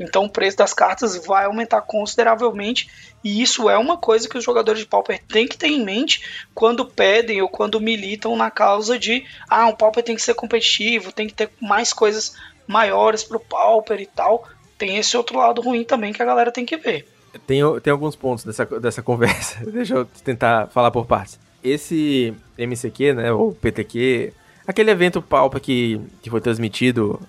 [0.00, 2.90] Então o preço das cartas vai aumentar consideravelmente
[3.22, 6.22] e isso é uma coisa que os jogadores de Pauper têm que ter em mente
[6.54, 11.12] quando pedem ou quando militam na causa de ah, o Pauper tem que ser competitivo,
[11.12, 12.34] tem que ter mais coisas
[12.66, 14.48] maiores para o Pauper e tal.
[14.78, 17.06] Tem esse outro lado ruim também que a galera tem que ver.
[17.46, 19.64] Tem, tem alguns pontos dessa, dessa conversa.
[19.70, 21.38] Deixa eu tentar falar por partes.
[21.62, 24.32] Esse MCQ, né, ou PTQ,
[24.66, 27.20] aquele evento Pauper que, que foi transmitido,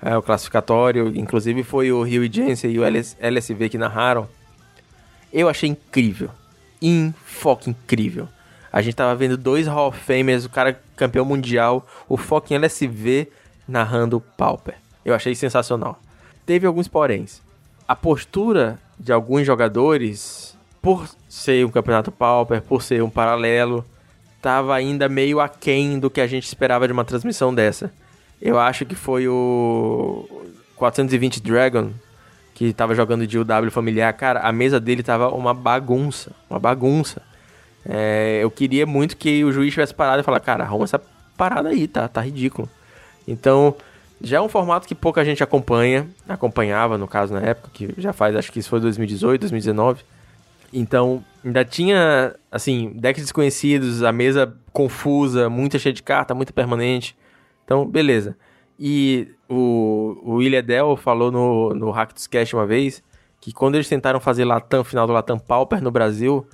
[0.00, 4.28] é, o classificatório, inclusive foi o Rio e Jensen e o LS, LSV que narraram
[5.32, 6.30] eu achei incrível.
[6.80, 8.28] Infoque incrível.
[8.70, 13.28] A gente tava vendo dois Hall of Famers, o cara campeão mundial, o fucking LSV
[13.66, 14.74] narrando Pauper.
[15.04, 15.98] Eu achei sensacional.
[16.44, 17.40] Teve alguns poréns.
[17.88, 23.84] A postura de alguns jogadores, por ser um campeonato Pauper, por ser um paralelo,
[24.40, 27.92] tava ainda meio aquém do que a gente esperava de uma transmissão dessa.
[28.40, 30.28] Eu acho que foi o
[30.76, 31.90] 420 Dragon
[32.54, 37.22] que tava jogando de UW familiar, cara, a mesa dele tava uma bagunça, uma bagunça.
[37.84, 41.00] É, eu queria muito que o juiz tivesse parado e falar, cara, arruma essa
[41.36, 42.68] parada aí, tá, tá ridículo.
[43.26, 43.74] Então,
[44.22, 48.12] já é um formato que pouca gente acompanha, acompanhava no caso na época, que já
[48.12, 50.04] faz, acho que isso foi 2018, 2019.
[50.72, 57.16] Então, ainda tinha, assim, decks desconhecidos, a mesa confusa, muita cheia de carta, muito permanente.
[57.64, 58.36] Então, beleza.
[58.78, 63.02] E o, o William Dell falou no, no Hack dos Cash uma vez
[63.40, 66.46] que quando eles tentaram fazer Latam, final do Latam Pauper no Brasil,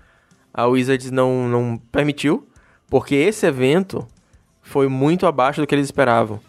[0.53, 2.49] a Wizards não, não permitiu,
[2.89, 4.09] porque esse evento
[4.63, 6.41] foi muito abaixo do que eles esperavam.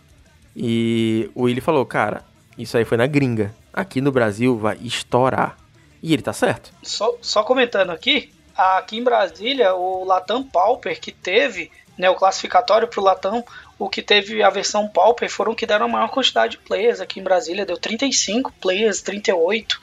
[0.56, 2.24] E o Willie falou, cara,
[2.58, 3.54] isso aí foi na gringa.
[3.74, 5.58] Aqui no Brasil vai estourar.
[6.02, 6.72] E ele tá certo.
[6.84, 12.88] Só, só comentando aqui, aqui em Brasília, o Latam Pauper que teve, né, o classificatório
[12.88, 13.44] pro Latam,
[13.78, 17.20] o que teve a versão Pauper foram que deram a maior quantidade de players aqui
[17.20, 19.80] em Brasília, deu 35 players, 38.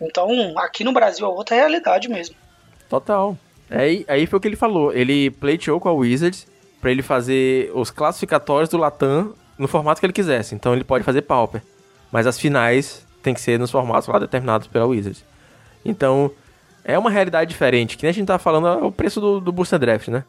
[0.00, 0.28] Então,
[0.58, 2.34] aqui no Brasil é outra realidade mesmo.
[2.88, 3.36] Total.
[3.70, 4.92] Aí, aí foi o que ele falou.
[4.92, 6.46] Ele pleiteou com a Wizards
[6.80, 10.54] para ele fazer os classificatórios do Latam no formato que ele quisesse.
[10.54, 11.62] Então ele pode fazer Pauper.
[12.10, 15.24] Mas as finais tem que ser nos formatos lá determinados pela Wizards.
[15.84, 16.30] Então,
[16.84, 17.96] é uma realidade diferente.
[17.96, 20.24] Que nem a gente tá falando é o preço do, do Booster Draft, né?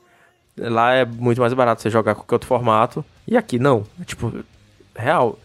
[0.57, 3.03] Lá é muito mais barato você jogar qualquer outro formato.
[3.27, 3.85] E aqui não.
[3.99, 4.31] É tipo,
[4.95, 5.37] real.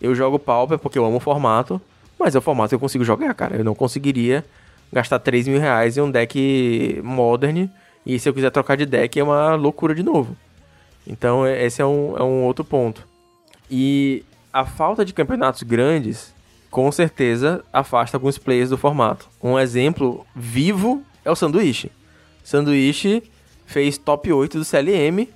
[0.00, 1.80] Eu jogo Pauper porque eu amo o formato.
[2.18, 3.56] Mas é o formato que eu consigo jogar, cara.
[3.56, 4.44] Eu não conseguiria
[4.92, 7.68] gastar 3 mil reais em um deck Modern.
[8.06, 10.36] E se eu quiser trocar de deck é uma loucura de novo.
[11.06, 13.06] Então esse é um, é um outro ponto.
[13.70, 16.34] E a falta de campeonatos grandes,
[16.70, 19.28] com certeza, afasta alguns players do formato.
[19.42, 21.90] Um exemplo vivo é o Sanduíche.
[22.42, 23.22] Sanduíche
[23.66, 25.28] fez top 8 do CLM.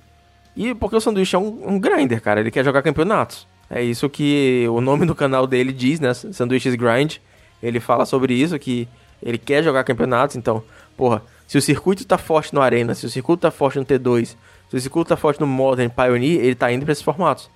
[0.55, 2.39] E porque o Sanduíche é um, um grinder, cara.
[2.39, 3.47] Ele quer jogar campeonatos.
[3.69, 6.13] É isso que o nome do canal dele diz, né?
[6.13, 7.17] Sanduíches Grind.
[7.61, 8.87] Ele fala sobre isso, que
[9.21, 10.35] ele quer jogar campeonatos.
[10.35, 10.63] Então,
[10.97, 14.35] porra, se o circuito tá forte no Arena, se o circuito tá forte no T2,
[14.69, 17.49] se o circuito tá forte no Modern Pioneer, ele tá indo pra esses formatos.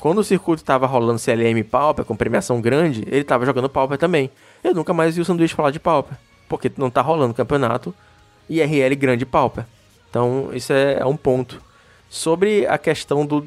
[0.00, 4.30] Quando o circuito tava rolando CLM Pauper, com premiação grande, ele tava jogando Pauper também.
[4.64, 6.16] Eu nunca mais vi o Sanduíche falar de Pauper,
[6.48, 7.94] porque não tá rolando campeonato
[8.48, 9.66] IRL grande Pauper.
[10.08, 11.62] Então, isso é, é um ponto.
[12.08, 13.46] Sobre a questão do,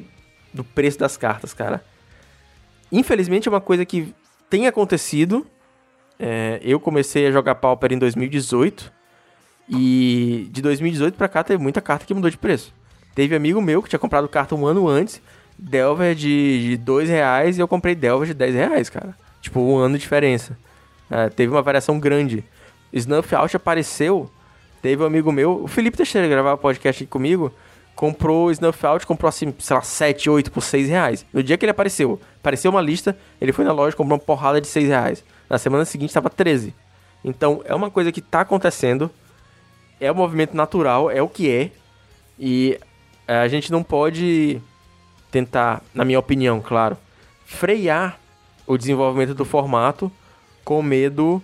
[0.52, 1.84] do preço das cartas, cara.
[2.90, 4.14] Infelizmente é uma coisa que
[4.48, 5.44] tem acontecido.
[6.18, 8.92] É, eu comecei a jogar Pauper em 2018.
[9.68, 12.72] E de 2018 pra cá teve muita carta que mudou de preço.
[13.14, 15.20] Teve amigo meu que tinha comprado carta um ano antes.
[15.58, 19.16] Delver de, de 2 reais e eu comprei Delver de 10 reais, cara.
[19.40, 20.56] Tipo, um ano de diferença.
[21.10, 22.44] É, teve uma variação grande.
[22.92, 24.30] Snuff Out apareceu
[24.84, 27.50] Teve um amigo meu, o Felipe Teixeira, gravava podcast aqui comigo,
[27.96, 31.24] comprou Snuff Out, comprou assim, sei lá, 7, 8 por 6 reais.
[31.32, 34.60] No dia que ele apareceu, apareceu uma lista, ele foi na loja, comprou uma porrada
[34.60, 35.24] de 6 reais.
[35.48, 36.74] Na semana seguinte estava 13.
[37.24, 39.10] Então é uma coisa que está acontecendo,
[39.98, 41.70] é um movimento natural, é o que é,
[42.38, 42.78] e
[43.26, 44.60] a gente não pode
[45.34, 46.96] tentar, na minha opinião, claro,
[47.44, 48.20] frear
[48.64, 50.10] o desenvolvimento do formato
[50.64, 51.42] com medo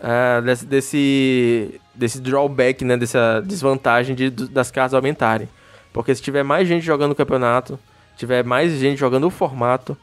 [0.00, 2.96] uh, desse, desse, desse drawback, né?
[2.96, 5.48] Dessa desvantagem de, das cartas aumentarem.
[5.92, 7.78] Porque se tiver mais gente jogando o campeonato,
[8.16, 9.96] tiver mais gente jogando o formato,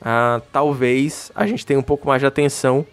[0.00, 2.84] uh, talvez a gente tenha um pouco mais de atenção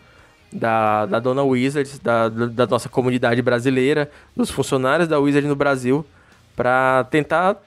[0.54, 6.06] da, da dona Wizards, da, da nossa comunidade brasileira, dos funcionários da Wizard no Brasil,
[6.56, 7.58] para tentar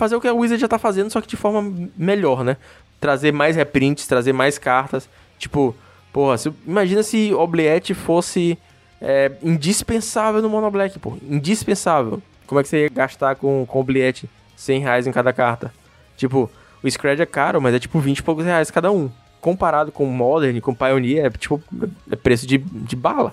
[0.00, 2.56] fazer o que a Wizard já está fazendo, só que de forma melhor, né?
[3.00, 5.08] Trazer mais reprints, trazer mais cartas.
[5.38, 5.74] Tipo,
[6.12, 8.58] Porra, se, imagina se Obliette fosse
[9.00, 11.16] é, indispensável no Mono Black, pô.
[11.22, 12.20] Indispensável.
[12.46, 15.72] Como é que você ia gastar com, com Obliette 100 reais em cada carta?
[16.16, 16.50] Tipo,
[16.82, 19.10] o Scred é caro, mas é tipo 20 e poucos reais cada um.
[19.40, 21.62] Comparado com Modern, com Pioneer, é tipo
[22.10, 23.32] é preço de, de bala.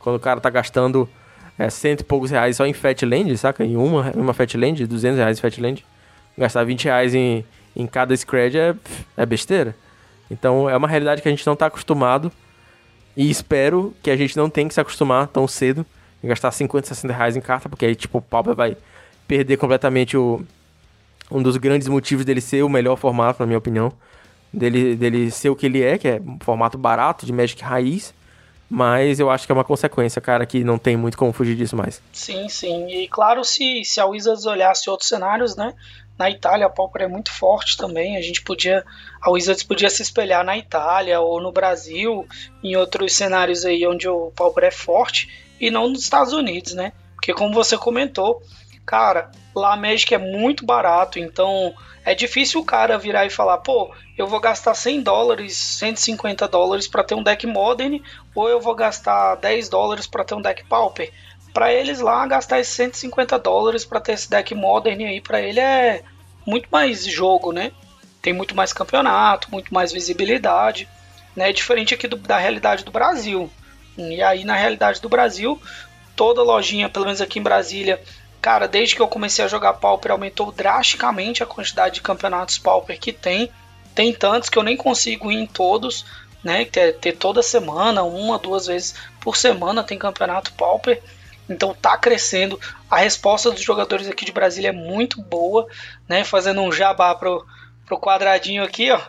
[0.00, 1.08] Quando o cara tá gastando
[1.60, 3.62] é, cento e poucos reais só em Fatland, saca?
[3.62, 5.84] Em uma, uma Fatland, 200 reais em Fatland.
[6.38, 7.44] Gastar 20 reais em,
[7.76, 8.74] em cada Scred é,
[9.14, 9.76] é besteira.
[10.30, 12.32] Então é uma realidade que a gente não está acostumado.
[13.14, 15.84] E espero que a gente não tenha que se acostumar tão cedo
[16.24, 18.74] em gastar 50, 60 reais em carta, porque aí tipo o Pauper vai
[19.28, 20.42] perder completamente o,
[21.30, 23.92] um dos grandes motivos dele ser o melhor formato, na minha opinião.
[24.50, 28.14] Dele, dele ser o que ele é, que é um formato barato de Magic raiz.
[28.70, 31.76] Mas eu acho que é uma consequência, cara, que não tem muito como fugir disso
[31.76, 32.00] mais.
[32.12, 32.86] Sim, sim.
[32.88, 35.74] E claro, se, se a Wizards olhasse outros cenários, né?
[36.16, 38.16] Na Itália a Pauper é muito forte também.
[38.16, 38.84] A gente podia,
[39.20, 42.24] a Wizards podia se espelhar na Itália ou no Brasil,
[42.62, 46.92] em outros cenários aí onde o Pauper é forte e não nos Estados Unidos, né?
[47.16, 48.40] Porque como você comentou,
[48.86, 51.74] cara, lá Magic é muito barato, então
[52.04, 56.88] é difícil o cara virar e falar, pô, eu vou gastar 100 dólares, 150 dólares
[56.88, 58.00] para ter um deck Modern,
[58.34, 61.12] ou eu vou gastar 10 dólares para ter um deck Pauper
[61.52, 65.60] para eles lá gastar esses 150 dólares para ter esse deck Modern aí, para ele
[65.60, 66.02] é
[66.46, 67.72] muito mais jogo, né?
[68.22, 70.88] Tem muito mais campeonato, muito mais visibilidade,
[71.34, 71.52] né?
[71.52, 73.50] Diferente aqui do, da realidade do Brasil.
[73.96, 75.60] E aí na realidade do Brasil,
[76.14, 78.00] toda lojinha, pelo menos aqui em Brasília,
[78.40, 82.98] cara, desde que eu comecei a jogar Pauper aumentou drasticamente a quantidade de campeonatos Pauper
[82.98, 83.50] que tem.
[83.94, 86.06] Tem tantos que eu nem consigo ir em todos,
[86.42, 86.64] né?
[86.64, 91.02] Ter, ter toda semana, uma, duas vezes por semana tem campeonato Pauper.
[91.48, 92.58] Então tá crescendo.
[92.88, 95.66] A resposta dos jogadores aqui de Brasília é muito boa,
[96.08, 96.24] né?
[96.24, 97.44] Fazendo um jabá pro,
[97.84, 99.00] pro quadradinho aqui, ó.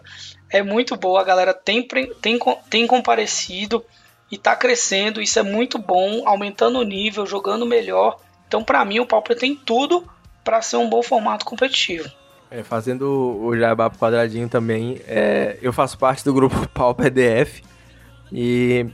[0.50, 2.38] É muito boa, a galera tem, tem,
[2.70, 3.86] tem comparecido
[4.30, 5.22] e tá crescendo.
[5.22, 8.20] Isso é muito bom, aumentando o nível, jogando melhor.
[8.52, 10.04] Então, para mim, o Pauper tem tudo
[10.44, 12.12] para ser um bom formato competitivo.
[12.50, 13.06] É, fazendo
[13.42, 17.64] o jabá pro quadradinho também, é, eu faço parte do grupo Pauper DF
[18.30, 18.86] e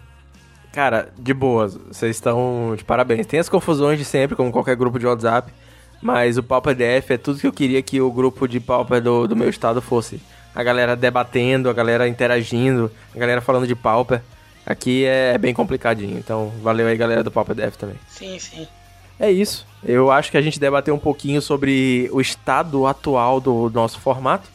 [0.72, 3.26] Cara, de boas, vocês estão de parabéns.
[3.26, 5.52] Tem as confusões de sempre, como qualquer grupo de WhatsApp,
[6.04, 9.28] mas o Pauper DF é tudo que eu queria que o grupo de Pauper do,
[9.28, 10.22] do meu estado fosse.
[10.54, 14.22] a galera debatendo, a galera interagindo, a galera falando de Pauper.
[14.64, 17.96] Aqui é bem complicadinho, então valeu aí galera do Pauper Dev também.
[18.08, 18.68] Sim, sim.
[19.20, 19.66] É isso.
[19.84, 24.50] Eu acho que a gente debateu um pouquinho sobre o estado atual do nosso formato.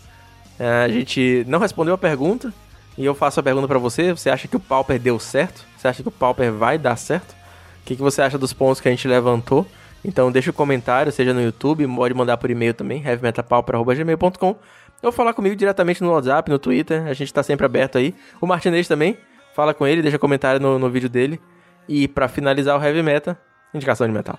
[0.59, 2.53] É, a gente não respondeu a pergunta,
[2.97, 4.13] e eu faço a pergunta para você.
[4.13, 5.65] Você acha que o Pauper deu certo?
[5.77, 7.33] Você acha que o Pauper vai dar certo?
[7.33, 9.67] O que, que você acha dos pontos que a gente levantou?
[10.05, 14.57] Então deixa o um comentário, seja no YouTube, pode mandar por e-mail também, heavymetalpauper.gmail.com
[15.03, 18.15] ou falar comigo diretamente no WhatsApp, no Twitter, a gente tá sempre aberto aí.
[18.41, 19.19] O Martinez também,
[19.53, 21.41] fala com ele, deixa comentário no, no vídeo dele.
[21.89, 23.37] E para finalizar o Heavy Metal,
[23.75, 24.39] indicação de metal.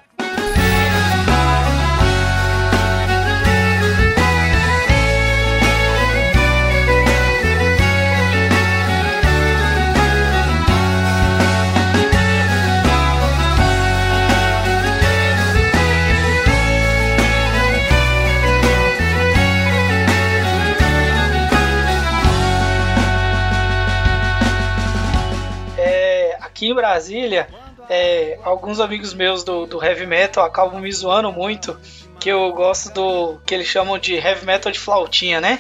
[26.64, 27.48] Aqui em Brasília,
[27.90, 31.78] é, alguns amigos meus do, do heavy metal acabam me zoando muito,
[32.20, 35.60] que eu gosto do que eles chamam de heavy metal de flautinha, né?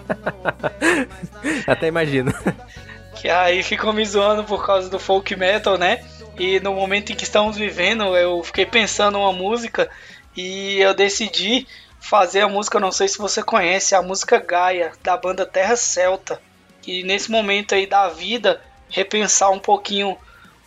[1.66, 2.32] Até imagino.
[3.16, 6.02] Que aí ficam me zoando por causa do folk metal, né?
[6.38, 9.90] E no momento em que estamos vivendo, eu fiquei pensando uma música
[10.34, 11.66] e eu decidi
[12.00, 16.40] fazer a música, não sei se você conhece, a música Gaia, da banda Terra Celta.
[16.80, 18.58] Que nesse momento aí da vida
[18.90, 20.16] repensar um pouquinho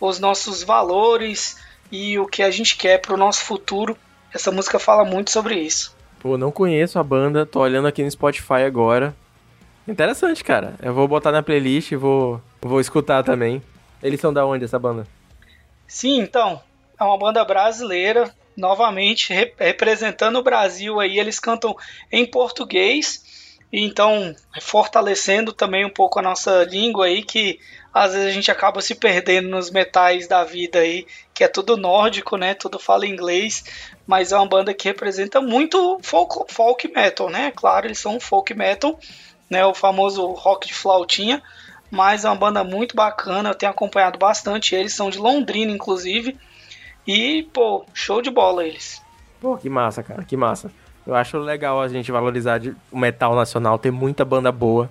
[0.00, 1.56] os nossos valores
[1.90, 3.96] e o que a gente quer para o nosso futuro.
[4.32, 5.94] Essa música fala muito sobre isso.
[6.18, 9.14] Pô, não conheço a banda, tô olhando aqui no Spotify agora.
[9.86, 10.74] Interessante, cara.
[10.82, 13.62] Eu vou botar na playlist e vou, vou escutar também.
[14.02, 15.06] Eles são da onde essa banda?
[15.86, 16.60] Sim, então.
[16.98, 21.18] É uma banda brasileira, novamente rep representando o Brasil aí.
[21.18, 21.76] Eles cantam
[22.10, 27.58] em português, então fortalecendo também um pouco a nossa língua aí, que
[27.94, 31.76] às vezes a gente acaba se perdendo nos metais da vida aí, que é tudo
[31.76, 32.52] nórdico, né?
[32.52, 33.62] Tudo fala inglês,
[34.04, 37.52] mas é uma banda que representa muito folk, folk metal, né?
[37.54, 38.98] Claro, eles são folk metal,
[39.48, 39.64] né?
[39.64, 41.40] O famoso rock de flautinha,
[41.88, 46.36] mas é uma banda muito bacana, eu tenho acompanhado bastante eles, são de Londrina, inclusive,
[47.06, 49.00] e, pô, show de bola eles.
[49.40, 50.68] Pô, que massa, cara, que massa.
[51.06, 54.90] Eu acho legal a gente valorizar o metal nacional, tem muita banda boa.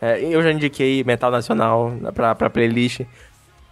[0.00, 3.00] É, eu já indiquei Metal Nacional pra, pra playlist.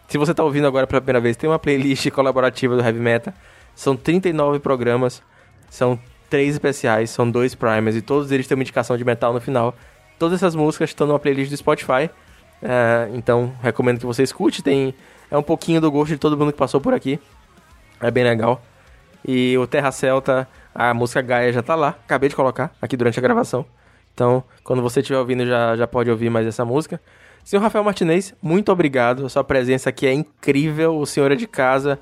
[0.09, 3.33] Se você tá ouvindo agora pela primeira vez, tem uma playlist colaborativa do Heavy Metal.
[3.74, 5.22] São 39 programas,
[5.68, 5.99] são
[6.31, 9.74] três especiais, são dois primers e todos eles têm uma indicação de metal no final.
[10.18, 12.11] Todas essas músicas estão numa playlist do Spotify.
[12.62, 14.62] É, então, recomendo que você escute.
[14.62, 14.95] Tem,
[15.31, 17.20] é um pouquinho do gosto de todo mundo que passou por aqui.
[18.01, 18.62] É bem legal.
[19.27, 21.89] E o Terra Celta, a música Gaia já tá lá.
[21.89, 23.66] Acabei de colocar aqui durante a gravação.
[24.17, 26.99] Então, quando você estiver ouvindo, já, já pode ouvir mais essa música.
[27.45, 29.27] Senhor Rafael Martinez, muito obrigado.
[29.27, 30.99] A sua presença aqui é incrível.
[30.99, 31.99] O senhor é de casa.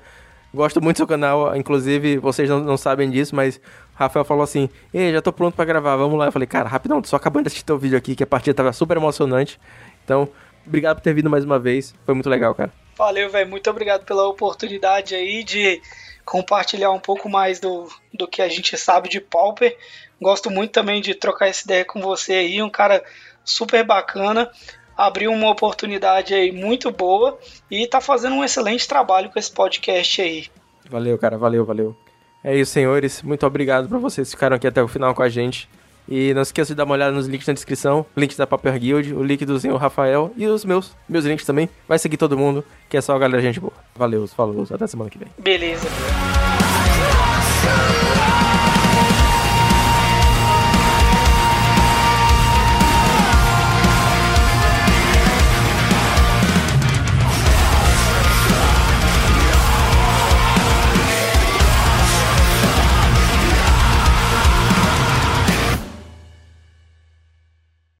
[0.53, 1.53] Gosto muito do seu canal.
[1.57, 3.59] Inclusive, vocês não, não sabem disso, mas
[3.93, 6.27] Rafael falou assim: Ei, já tô pronto para gravar, vamos lá.
[6.27, 8.53] Eu falei, cara, rapidão, tô só acabando de assistir teu vídeo aqui, que a partida
[8.53, 9.59] tava super emocionante.
[10.05, 10.29] Então,
[10.65, 11.93] obrigado por ter vindo mais uma vez.
[12.05, 12.71] Foi muito legal, cara.
[12.97, 13.49] Valeu, velho.
[13.49, 15.81] Muito obrigado pela oportunidade aí de
[16.23, 19.77] compartilhar um pouco mais do, do que a gente sabe de Pauper.
[20.21, 23.03] Gosto muito também de trocar essa ideia com você aí, um cara
[23.43, 24.49] super bacana.
[24.97, 27.37] Abriu uma oportunidade aí muito boa
[27.69, 30.47] e tá fazendo um excelente trabalho com esse podcast aí.
[30.89, 31.95] Valeu, cara, valeu, valeu.
[32.43, 33.21] É isso, senhores.
[33.21, 35.67] Muito obrigado por vocês ficaram aqui até o final com a gente.
[36.07, 39.13] E não esqueça de dar uma olhada nos links na descrição, links da Paper Guild,
[39.15, 41.67] o link do senhor Rafael e os meus, meus links também.
[41.87, 43.73] Vai seguir todo mundo, que é só a galera gente boa.
[43.95, 45.27] Valeu, falou, até semana que vem.
[45.39, 45.87] Beleza.